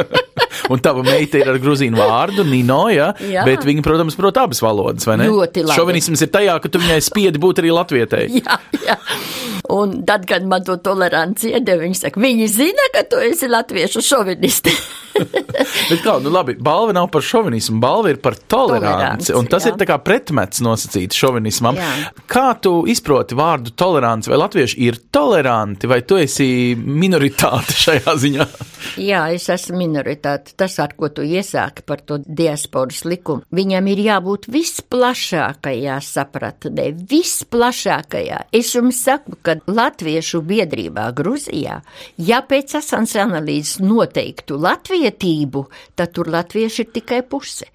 Un 0.73 0.81
tava 0.83 1.03
meita 1.05 1.39
ir 1.39 1.49
ar 1.51 1.59
grūzīnu 1.61 1.99
vārdu, 1.99 2.45
Nino, 2.47 2.87
ja? 2.93 3.11
Jā. 3.21 3.45
bet 3.47 3.65
viņa, 3.67 3.85
protams, 3.85 4.17
prot 4.19 4.37
abas 4.41 4.63
valodas, 4.63 5.05
vai 5.07 5.19
ne? 5.21 5.29
Ļoti 5.29 5.65
labi. 5.67 5.77
Šovinisms 5.77 6.25
ir 6.25 6.33
tajā, 6.33 6.57
ka 6.63 6.71
tu 6.71 6.81
viņai 6.81 6.99
spiedi 7.05 7.41
būt 7.41 7.61
arī 7.63 7.73
latvietei. 7.75 8.27
jā, 8.41 8.59
jā. 8.85 8.97
Un 9.69 9.99
tad, 10.05 10.25
kad 10.29 10.45
man 10.49 10.63
to 10.65 10.79
toleranci 10.81 11.53
iedeva, 11.53 11.83
viņi 11.85 11.99
saka, 11.99 12.21
viņi 12.23 12.47
zina, 12.49 12.87
ka 12.95 13.05
tu 13.09 13.21
esi 13.21 13.49
latviešu 13.51 14.01
šovinists. 14.01 14.89
Bet 15.89 16.01
kā, 16.03 16.15
nu 16.23 16.31
labi, 16.31 16.55
balva 16.63 16.93
nav 16.95 17.09
par 17.11 17.23
šovinismu, 17.25 17.79
balva 17.81 18.13
ir 18.13 18.19
par 18.23 18.37
toleranci. 18.39 19.29
Toleranci, 19.29 19.33
Un 19.35 19.49
tas 19.51 19.65
jā. 19.65 19.73
ir 19.73 19.79
tā 19.81 19.87
kā 19.89 19.97
pretmets 20.03 20.61
nosacīts 20.63 21.17
šovinismam. 21.19 21.77
Jā. 21.79 21.89
Kā 22.29 22.45
tu 22.61 22.73
izproti 22.89 23.37
vārdu 23.37 23.73
toleranci? 23.77 24.31
Vai 24.31 24.39
latvieši 24.39 24.79
ir 24.85 24.99
toleranti, 25.11 25.89
vai 25.91 26.01
tu 26.07 26.19
esi 26.21 26.47
minoritāte 26.77 27.75
šajā 27.83 28.15
ziņā? 28.23 28.47
Jā, 29.03 29.25
es 29.35 29.49
esmu 29.51 29.81
minoritāte. 29.83 30.55
Tas, 30.59 30.77
ar 30.81 30.95
ko 30.97 31.11
tu 31.13 31.25
iesāki 31.25 31.83
par 31.87 32.03
to 32.07 32.19
diasporas 32.23 33.03
likumu, 33.07 33.43
viņam 33.55 33.91
ir 33.91 34.03
jābūt 34.07 34.47
visplašākajā 34.53 35.99
sapratnē, 36.05 36.89
visplašākajā. 37.11 38.45
Es 38.55 38.71
jums 38.77 39.03
saku, 39.03 39.35
ka 39.43 39.58
Latviešu 39.67 40.41
biedrībā 40.45 41.09
Gruzijā, 41.15 41.79
ja 42.17 42.39
pēc 42.45 42.77
asans 42.79 43.15
analīzes 43.19 43.79
noteiktu 43.83 44.59
latvietību, 44.61 45.65
tad 45.95 46.15
tur 46.15 46.31
latvieši 46.31 46.85
ir 46.85 46.93
tikai 46.99 47.21
puse. 47.27 47.67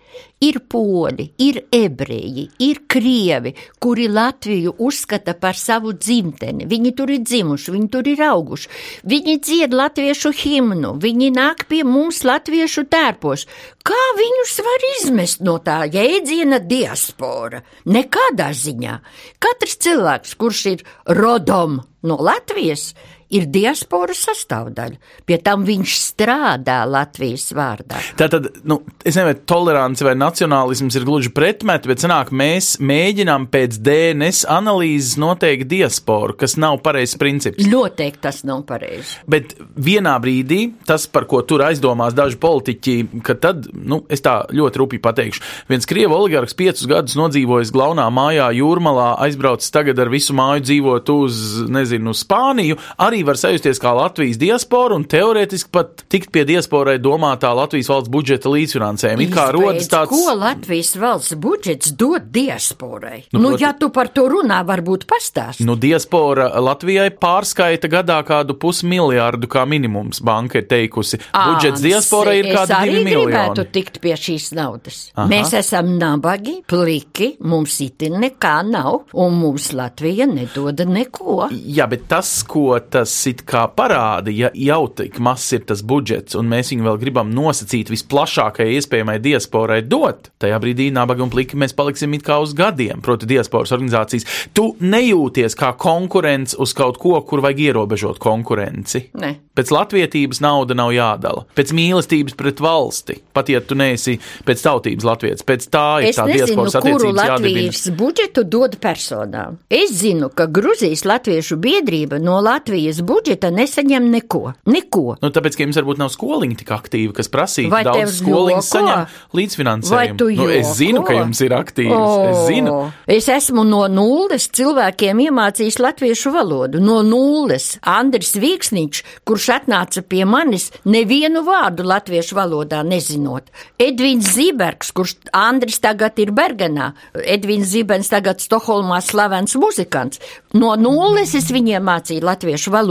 Ir 0.45 0.59
poļi, 0.69 1.29
ir 1.41 1.61
ebreji, 1.73 2.49
ir 2.67 2.83
krievi, 2.91 3.55
kuri 3.81 4.09
Latviju 4.13 4.75
uzskata 4.85 5.33
par 5.41 5.57
savu 5.57 5.95
dzimteni. 5.97 6.67
Viņi 6.69 6.93
tur 6.99 7.13
ir 7.15 7.23
dzimuši, 7.25 7.73
viņi 7.73 7.89
tur 7.93 8.11
ir 8.11 8.21
auguši. 8.27 8.71
Viņi 9.09 9.39
dzied 9.41 9.73
latviešu 9.73 10.35
himnu, 10.37 10.97
viņi 11.01 11.31
nāk 11.33 11.65
pie 11.71 11.81
mums 11.87 12.21
latviešu 12.27 12.85
tērpos. 12.93 13.47
Kā 13.85 14.03
viņus 14.19 14.59
var 14.65 14.87
izmest 14.91 15.43
no 15.45 15.59
tā 15.65 15.83
jēdziena 15.89 16.61
diaspora? 16.65 17.63
Nekādā 17.89 18.51
ziņā. 18.57 19.01
Katrs 19.41 19.81
cilvēks, 19.85 20.37
kurš 20.41 20.63
ir 20.75 20.87
rodom 21.09 21.83
no 22.05 22.17
Latvijas, 22.21 22.93
ir 22.93 23.14
diasporas 23.51 24.21
sastāvdaļa. 24.29 24.99
Pie 25.27 25.39
tam 25.43 25.65
viņš 25.67 25.95
strādā 25.99 26.81
Latvijas 26.87 27.49
vārdā. 27.57 27.99
Tātad, 28.19 28.47
nu, 28.63 28.79
es 29.03 29.17
nezinu, 29.17 29.27
vai 29.33 29.37
tolerants 29.51 30.05
vai 30.05 30.15
nacionālisms 30.19 30.95
ir 30.99 31.07
gluži 31.09 31.33
pretmeti, 31.35 31.91
bet 31.91 32.05
sanāk, 32.05 32.31
mēs 32.31 32.77
mēģinām 32.79 33.49
pēc 33.53 33.81
DNS 33.85 34.45
analīzes 34.51 35.19
noteikt 35.21 35.67
diasporu, 35.71 36.37
kas 36.39 36.55
nav 36.61 36.79
pareizs 36.85 37.19
princips. 37.21 37.67
Noteikti 37.71 38.23
tas 38.25 38.43
nav 38.47 38.63
pareizi. 38.69 39.19
Bet 39.31 39.57
vienā 39.75 40.15
brīdī 40.23 40.61
tas, 40.87 41.09
par 41.11 41.27
ko 41.31 41.43
tur 41.43 41.65
aizdomās 41.67 42.15
daži 42.17 42.39
politiķi, 42.41 42.97
ka 43.27 43.37
tad, 43.41 43.67
nu, 43.75 44.03
es 44.13 44.23
tā 44.25 44.37
ļoti 44.55 44.83
rūpīgi 44.83 45.05
pateikšu, 45.05 45.45
viens 45.73 45.89
krievu 45.91 46.17
oligarks 46.19 46.57
piecus 46.57 46.87
gadus 46.91 47.19
nodzīvojis 47.19 47.73
glaunā 47.75 48.07
mājā 48.15 48.51
jūrmalā, 48.61 49.15
aizbraucis 49.27 49.73
tagad 49.75 49.99
ar 49.99 50.13
visu 50.13 50.37
māju 50.37 50.65
dzīvot 50.69 51.13
uz, 51.15 51.43
nezinu, 51.73 52.15
Spāniju, 52.15 52.79
arī 53.03 53.24
var 53.27 53.39
sajusties 53.41 53.81
kā 53.83 53.93
Latvijas 53.97 54.39
diaspora 54.41 54.97
un 54.99 55.05
teorētiski 55.11 55.71
pat 55.75 56.05
tikt 56.13 56.33
pie 56.35 56.45
diasporai 56.49 56.97
domātā 57.03 57.51
Latvijas 57.57 57.91
valsts 57.93 58.13
budžeta 58.13 58.53
līdzfinansējuma. 58.53 59.25
It 59.25 59.35
kā 59.35 59.49
rodas 59.55 59.89
tāds. 59.93 60.13
Ko 60.13 60.35
Latvijas 60.39 60.95
valsts 61.01 61.37
budžets 61.41 61.93
dod 61.99 62.29
diasporai? 62.35 63.25
Nu, 63.33 63.41
nu 63.41 63.55
proti, 63.55 63.65
ja 63.65 63.73
tu 63.79 63.91
par 63.95 64.11
to 64.15 64.27
runā, 64.33 64.61
varbūt 64.67 65.07
pastāst. 65.11 65.63
Nu, 65.65 65.77
diaspora 65.81 66.49
Latvijai 66.63 67.11
pārskaita 67.21 67.91
gadā 67.93 68.21
kādu 68.27 68.57
pusmiljārdu 68.61 69.49
kā 69.51 69.65
minimums, 69.69 70.21
banka 70.25 70.61
ir 70.63 70.69
teikusi. 70.71 71.21
Ā, 71.33 71.45
Budžets 71.53 71.83
diasporai 71.85 72.39
ir 72.43 72.51
kādi 72.53 72.81
divi 72.89 73.05
miljoni. 73.07 73.31
gribētu 73.33 73.67
tikt 73.75 74.01
pie 74.05 74.15
šīs 74.19 74.51
naudas. 74.57 75.01
Aha. 75.15 75.27
Mēs 75.31 75.55
esam 75.59 75.95
nabagi, 76.01 76.61
pliki, 76.71 77.35
mums 77.45 77.79
itin 77.85 78.19
nekā 78.25 78.57
nav, 78.69 79.05
un 79.15 79.39
mums 79.41 79.71
Latvija 79.77 80.27
nedod 80.31 80.85
neko. 80.89 81.49
Jā, 81.53 81.87
bet 81.91 82.09
tas, 82.11 82.31
ko 82.49 82.75
tas 82.79 83.14
it 83.31 83.45
kā 83.49 83.65
parāda, 83.77 84.33
ja 84.35 84.51
jau 84.55 84.83
tik 85.01 85.19
mazs 85.23 85.55
ir 85.57 85.65
tas 85.69 85.83
budžets, 85.87 86.37
un 86.39 86.49
mēs 86.51 86.73
viņu 86.73 86.89
vēl 86.89 87.01
gribam 87.03 87.33
nosacīt 87.35 87.93
visplašākajai 87.93 88.79
iespējamai 88.79 89.19
diasporai 89.25 89.81
dot, 89.87 90.31
tajā 90.43 90.59
brīdī 90.63 90.91
nabaga 90.95 91.25
un 91.25 91.33
pliki 91.33 91.59
mēs 91.61 91.77
paliksim 91.77 92.17
it 92.17 92.27
kā 92.27 92.41
uz 92.43 92.55
gadiem, 92.57 93.03
proti, 93.05 93.29
diasporas 93.31 93.75
organizācijas. 93.75 94.27
Tu 94.57 94.67
nejūties 94.81 95.57
kā 95.59 95.73
konkurents 95.81 96.57
uz 96.59 96.75
kaut 96.77 97.01
ko, 97.03 97.17
kur 97.27 97.45
vajag 97.45 97.65
ierobežot 97.69 98.21
konkurenci. 98.23 99.09
Ne. 99.23 99.35
Pēc 99.55 99.71
latviedzības 99.71 100.41
nauda 100.43 100.75
nav 100.75 100.91
jādala. 100.95 101.45
Pēc 101.55 101.71
mīlestības 101.77 102.35
pret 102.39 102.59
valsti, 102.63 103.21
pat 103.37 103.53
ja 103.53 103.61
tu 103.63 103.77
neesi 103.79 104.17
pēc 104.47 104.65
tautības 104.65 105.07
latvijas, 105.07 105.45
pēc 105.47 105.69
tā 105.71 105.87
ir 106.03 106.11
Es 106.11 106.19
tā 106.19 106.27
diasporas 106.27 106.75
attiecības. 106.81 107.21
Latvijas 107.21 107.85
budžetu 107.95 108.43
dod 108.51 108.75
personām. 108.83 109.61
Es 109.71 109.95
zinu, 110.01 110.31
ka 110.35 110.49
Gruzijas 110.51 111.05
Latviešu 111.07 111.59
biedrība 111.63 112.19
no 112.23 112.41
Latvijas 112.43 112.94
budžeta 113.03 113.51
nesaņem 113.51 114.07
neko. 114.13 114.53
Neko. 114.71 115.17
Nu, 115.23 115.31
tāpēc, 115.35 115.57
ka 115.57 115.65
jums 115.67 115.79
varbūt 115.81 115.99
nav 115.99 116.13
skoliņi 116.15 116.59
tik 116.61 116.71
aktīvi, 116.77 117.13
kas 117.17 117.31
prasītu 117.33 117.73
Vai 117.73 117.83
daudz 117.87 118.21
skoliņu 118.21 118.61
joko? 118.61 118.69
saņem 118.69 119.07
līdzfinansējumu. 119.35 120.29
nu, 120.39 120.49
es 120.51 120.73
zinu, 120.79 121.03
ka 121.07 121.17
jums 121.19 121.41
ir 121.45 121.55
aktīvs. 121.57 122.15
Es 122.31 122.41
zinu. 122.49 122.77
Es 123.11 123.29
esmu 123.33 123.65
no 123.67 123.85
nulles 123.91 124.49
cilvēkiem 124.55 125.23
iemācījis 125.27 125.81
latviešu 125.83 126.33
valodu. 126.35 126.81
No 126.85 127.01
nulles 127.07 127.79
Andris 127.83 128.35
Vīksniņš, 128.41 129.03
kurš 129.27 129.49
atnāca 129.59 130.03
pie 130.07 130.25
manis, 130.29 130.71
nevienu 130.85 131.43
vārdu 131.47 131.87
latviešu 131.89 132.39
valodā 132.39 132.83
nezinot. 132.87 133.51
Edvins 133.81 134.33
Zībergs, 134.37 134.93
kurš 134.95 135.17
Andris 135.33 135.81
tagad 135.83 136.19
ir 136.23 136.33
Bergenā. 136.37 136.93
Edvins 137.25 137.73
Zībens 137.73 138.09
tagad 138.13 138.43
Stokholmā 138.45 139.01
slavens 139.03 139.57
muzikants. 139.59 140.21
No 140.55 140.75
nulles 140.79 141.35
es 141.35 141.51
viņiem 141.51 141.83
mācīju 141.83 142.23
latviešu 142.25 142.71
valodu. 142.71 142.84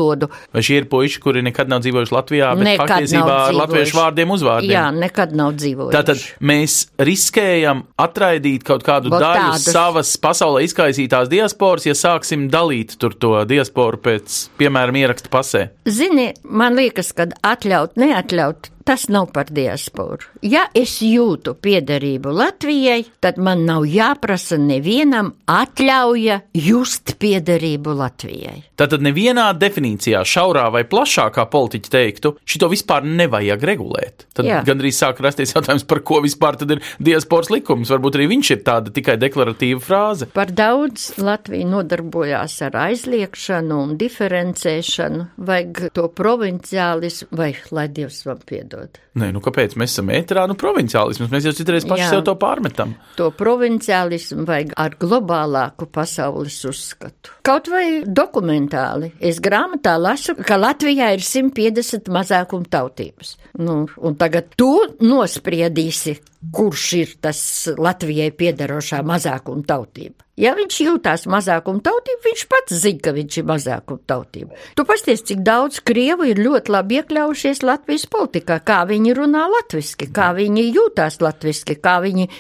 Vai 0.53 0.63
šie 0.65 0.81
ir 0.81 0.87
puiši, 0.91 1.21
kuri 1.23 1.43
nekad 1.45 1.71
nav 1.71 1.83
dzīvojuši 1.85 2.15
Latvijā, 2.15 2.49
bet 2.57 2.67
Nekad 2.67 2.91
patiesībā 2.91 3.37
ar 3.47 3.57
latviešu 3.57 3.97
vārdiem 3.97 4.33
uzvārdiem? 4.35 4.73
Jā, 4.73 4.83
nekad 4.95 5.35
nav 5.37 5.53
dzīvojuši. 5.61 5.95
Tātad 5.95 6.25
mēs 6.43 6.77
riskējam 6.99 7.85
atraidīt 8.01 8.65
kaut 8.67 8.83
kādu 8.87 9.13
Vot 9.13 9.23
daļu 9.23 9.47
tādus. 9.53 9.69
savas 9.75 10.13
pasaulē 10.23 10.65
izkaisītās 10.67 11.31
diasporas, 11.31 11.87
ja 11.89 11.95
sāksim 11.97 12.49
dalīt 12.53 12.97
tur 13.01 13.15
to 13.15 13.35
diasporu 13.49 14.01
pēc, 14.03 14.41
piemēram, 14.59 14.99
ieraksta 15.03 15.31
pasē. 15.33 15.63
Zini, 15.89 16.31
man 16.43 16.75
liekas, 16.79 17.13
ka 17.15 17.29
atļaut, 17.53 17.97
neatļaut, 18.01 18.72
tas 18.83 19.07
nav 19.09 19.29
par 19.33 19.49
diasporu. 19.53 20.27
Ja 20.41 20.65
es 20.75 20.97
jūtu 21.03 21.55
piederību 21.63 22.33
Latvijai, 22.35 23.03
tad 23.23 23.39
man 23.41 23.65
nav 23.67 23.87
jāprasa 23.89 24.57
nevienam 24.59 25.33
atļauja 25.49 26.39
just 26.57 27.15
piederību 27.21 27.95
Latvijai. 27.99 28.59
Tātad 28.79 29.03
nevienā 29.05 29.51
definīcijā, 29.55 30.23
šaurā 30.27 30.65
vai 30.73 30.83
plašākā 30.89 31.45
politiķa 31.51 31.93
teiktu, 31.93 32.33
šito 32.49 32.69
vispār 32.71 33.05
nevajag 33.05 33.65
regulēt. 33.69 34.25
Tad 34.33 34.49
Jā. 34.49 34.61
gandrīz 34.67 34.97
sāk 34.99 35.21
rasties 35.23 35.53
jautājums, 35.55 35.85
par 35.87 36.01
ko 36.05 36.19
vispār 36.25 36.57
ir 36.63 36.81
diasporas 37.03 37.51
likums. 37.53 37.91
Varbūt 37.93 38.17
arī 38.17 38.27
viņš 38.33 38.51
ir 38.55 38.63
tāda 38.65 38.93
tikai 38.93 39.15
deklaratīva 39.21 39.81
frāze. 39.83 40.27
Par 40.33 40.51
daudz 40.51 41.13
Latvija 41.21 41.69
nodarbojās 41.69 42.57
ar 42.65 42.79
aizliekšanu 42.87 43.79
un 43.85 43.95
diferencēšanu, 44.01 45.27
vajag 45.37 45.83
to 45.95 46.09
provinciālismu, 46.17 47.29
vai 47.37 47.53
lai 47.71 47.87
Dievs 47.93 48.23
man 48.25 48.41
piedod. 48.49 48.72
Nē, 49.19 49.29
nu 49.35 49.41
kāpēc 49.43 49.75
mēs 49.79 49.93
esam 49.93 50.09
ēterā? 50.13 50.45
Nu, 50.49 50.57
provinciālisms. 50.59 51.29
Mēs 51.31 51.47
jau 51.47 51.53
citreiz 51.55 51.85
paši 51.89 52.05
Jā. 52.05 52.09
sev 52.15 52.23
to 52.27 52.35
pārmetam. 52.39 52.95
To 53.19 53.29
provinciālismu 53.37 54.47
vajag 54.49 54.73
ar 54.81 54.97
globālāku 55.01 55.87
pasaules 55.93 56.57
uzskatu. 56.69 57.35
Kaut 57.45 57.69
vai 57.71 58.03
dokumentāli. 58.07 59.13
Es 59.21 59.41
grāmatā 59.43 59.95
lasu, 60.01 60.35
ka 60.41 60.57
Latvijā 60.59 61.13
ir 61.13 61.25
150 61.25 62.09
mazākuma 62.13 62.69
tautības. 62.73 63.35
Nu, 63.53 63.83
un 64.01 64.15
tagad 64.17 64.47
tu 64.57 64.71
nospriedīsi, 65.05 66.15
kurš 66.53 66.85
ir 66.97 67.11
tas 67.21 67.39
Latvijai 67.77 68.31
piederošā 68.33 69.03
mazākuma 69.05 69.61
tautība. 69.69 70.25
Ja 70.41 70.55
viņš 70.57 70.79
jūtās 70.81 71.27
mazākuma 71.29 71.83
tautība, 71.85 72.23
viņš 72.25 72.43
pats 72.49 72.79
zina, 72.81 73.03
ka 73.05 73.13
viņš 73.13 73.37
ir 73.37 73.47
mazākuma 73.51 74.01
tautība. 74.09 74.57
Tu 74.73 74.87
pasties, 74.89 75.21
cik 75.29 75.45
daudz 75.45 75.83
krievu 75.85 76.25
ir 76.31 76.41
ļoti 76.41 76.73
labi 76.73 76.97
iekļaujušies 77.03 77.61
Latvijas 77.61 78.09
politikā, 78.09 78.57
kā 78.65 78.81
viņi 78.89 79.13
runā 79.21 79.45
latviski, 79.53 80.09
kā 80.09 80.31
viņi 80.33 80.71
jūtās 80.73 81.21
latviski, 81.21 81.77
kā 81.77 81.99
viņi 82.01 82.31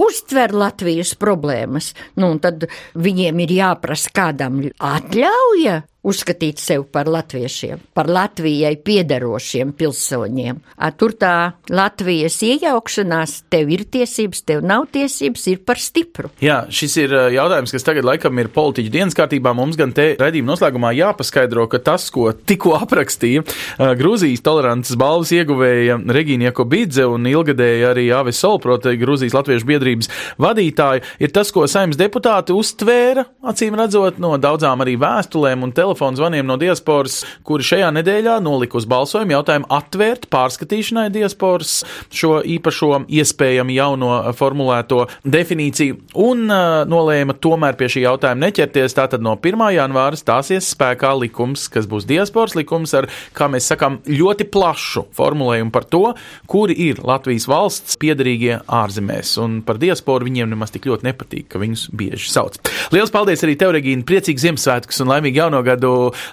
uztver 0.00 0.56
Latvijas 0.56 1.12
problēmas. 1.20 1.92
Nu, 2.16 2.32
tad 2.40 2.70
viņiem 2.96 3.44
ir 3.44 3.58
jāprasa 3.60 4.16
kādam 4.16 4.62
atļauja 4.80 5.82
uzskatīt 6.04 6.60
sevi 6.62 6.84
par 6.92 7.08
latviešiem, 7.10 7.80
par 7.96 8.10
Latvijai 8.12 8.74
piederošiem 8.84 9.72
pilsoņiem. 9.78 10.60
Tur 11.00 11.14
tā 11.18 11.34
Latvijas 11.72 12.36
iejaukšanās, 12.44 13.36
tev 13.52 13.72
ir 13.74 13.86
tiesības, 13.90 14.44
tev 14.46 14.64
nav 14.66 14.86
tiesības, 14.94 15.46
ir 15.52 15.62
par 15.66 15.80
stipru. 15.80 16.30
Jā, 16.44 16.64
šis 16.68 16.96
ir 17.02 17.14
jautājums, 17.34 17.72
kas 17.74 17.86
tagad 17.86 18.06
laikam 18.06 18.38
ir 18.42 18.52
politiķu 18.54 18.92
dienas 18.92 19.16
kārtībā. 19.16 19.54
Mums 19.56 19.78
gan 19.80 19.94
te 19.96 20.12
raidījuma 20.20 20.52
noslēgumā 20.52 20.92
jāpaskaidro, 20.98 21.66
ka 21.72 21.80
tas, 21.84 22.06
ko 22.14 22.30
tikko 22.34 22.76
aprakstīja 22.78 23.44
Grūzijas 23.98 24.44
tolerances 24.44 24.98
balvas 25.00 25.32
ieguvēja 25.34 25.98
Regīna 26.14 26.50
Jakobidze 26.50 27.06
un 27.10 27.26
ilgadēja 27.30 27.92
arī 27.94 28.08
Aves 28.14 28.40
Solproti, 28.42 28.94
Grūzijas 29.00 29.36
Latviešu 29.36 29.68
biedrības 29.68 30.10
vadītāja, 30.42 31.04
ir 31.22 31.32
tas, 31.34 31.50
ko 31.54 31.66
saimnes 31.70 31.98
deputāti 32.00 32.54
uztvēra, 32.54 33.24
acīm 33.50 33.76
redzot, 33.78 34.20
no 34.22 34.34
daudzām 34.40 34.84
arī 34.84 34.96
vēstulēm 35.00 35.64
un 35.66 35.74
telefonu 35.94 36.16
zvaniem 36.16 36.46
no 36.46 36.56
diasporas, 36.58 37.22
kuri 37.46 37.64
šajā 37.64 37.90
nedēļā 37.94 38.40
nolika 38.42 38.78
uz 38.80 38.86
balsojumu 38.90 39.36
jautājumu 39.36 39.68
atvērt 39.70 40.26
pārskatīšanai 40.32 41.06
diasporas 41.14 41.84
šo 42.10 42.40
īpašo 42.42 43.04
iespējami 43.06 43.76
jauno 43.76 44.10
formulēto 44.34 45.04
definīciju 45.22 45.98
un 46.24 46.48
uh, 46.50 46.82
nolēma 46.90 47.36
tomēr 47.38 47.78
pie 47.78 47.88
šī 47.94 48.04
jautājuma 48.08 48.48
neķerties. 48.48 48.96
Tātad 48.96 49.22
no 49.22 49.36
1. 49.38 49.62
janvāra 49.76 50.18
stāsies 50.18 50.72
spēkā 50.74 51.12
likums, 51.20 51.68
kas 51.70 51.86
būs 51.90 52.08
diasporas 52.10 52.56
likums 52.58 52.94
ar, 52.98 53.08
kā 53.36 53.48
mēs 53.52 53.70
sakām, 53.70 54.00
ļoti 54.08 54.48
plašu 54.50 55.06
formulējumu 55.14 55.74
par 55.74 55.86
to, 55.86 56.02
kuri 56.50 56.76
ir 56.88 57.02
Latvijas 57.06 57.46
valsts 57.50 57.98
piedarīgie 58.02 58.58
ārzemēs. 58.66 59.36
Un 59.44 59.60
par 59.66 59.78
diasporu, 59.82 60.26
viņiem 60.26 60.50
nemaz 60.56 60.74
tik 60.74 60.90
ļoti 60.90 61.10
nepatīk, 61.10 61.48
ka 61.54 61.62
viņus 61.62 61.88
bieži 61.94 62.34
sauc. 62.34 62.58
Lielas 62.94 63.14
paldies 63.14 63.46
arī 63.46 63.56
tev, 63.60 63.74
Regīna, 63.76 64.06
priecīgs 64.06 64.44
Ziemassvētkus 64.44 65.02
un 65.04 65.12
laimīgu 65.12 65.42
jauno 65.44 65.60
gadu, 65.66 65.83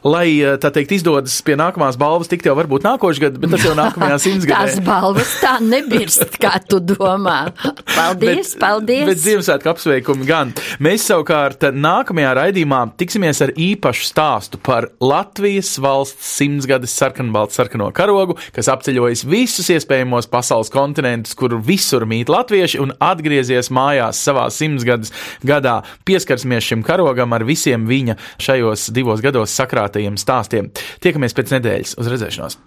lai, 0.07 0.27
tā 0.61 0.71
teikt, 0.73 0.95
izdodas 0.97 1.37
pie 1.45 1.57
nākamās 1.59 1.97
balvas, 1.99 2.29
tik 2.31 2.43
tev 2.45 2.57
varbūt 2.59 2.85
nākošais 2.87 3.21
gads, 3.23 3.41
bet 3.41 3.53
tas 3.55 3.65
jau 3.65 3.75
nākamajā 3.77 4.19
simtsgadē. 4.25 4.71
Tās 4.71 4.85
balvas 4.85 5.33
tā 5.41 5.55
nebirst, 5.63 6.37
kā 6.41 6.55
tu 6.65 6.81
domā. 6.83 7.39
Paldies, 7.97 8.53
bet, 8.53 8.61
paldies! 8.61 9.05
Bet 9.09 9.21
Ziemassvētku 9.21 9.71
apsveikumi 9.71 10.27
gan. 10.27 10.53
Mēs 10.83 11.05
savukārt 11.09 11.65
nākamajā 11.75 12.33
raidījumā 12.37 12.81
tiksimies 12.99 13.41
ar 13.43 13.53
īpašu 13.59 14.07
stāstu 14.07 14.59
par 14.61 14.89
Latvijas 15.03 15.73
valsts 15.81 16.35
simtsgades 16.37 16.93
sarkanbaltu 16.97 17.57
sarkano 17.57 17.89
karogu, 17.95 18.37
kas 18.55 18.69
apceļojas 18.71 19.25
visus 19.29 19.69
iespējamos 19.73 20.29
pasaules 20.31 20.71
kontinentus, 20.73 21.35
kur 21.37 21.57
visur 21.65 22.05
mīt 22.09 22.31
latvieši 22.31 22.81
un 22.83 22.93
atgriezies 23.01 23.71
mājās 23.73 24.21
savā 24.21 24.47
simtsgades 24.53 25.13
gadā. 25.47 25.81
Pieskarsimies 26.07 26.67
šim 26.67 26.85
karogam 26.85 27.33
ar 27.35 27.45
visiem 27.47 27.87
viņa 27.89 28.17
šajos 28.41 28.89
divos 28.95 29.23
gados 29.23 29.40
sakrātajiem 29.49 30.19
stāstiem. 30.21 30.69
Tiekamies 31.03 31.37
pēc 31.37 31.55
nedēļas 31.57 31.97
uz 32.01 32.11
redzēšanos! 32.13 32.61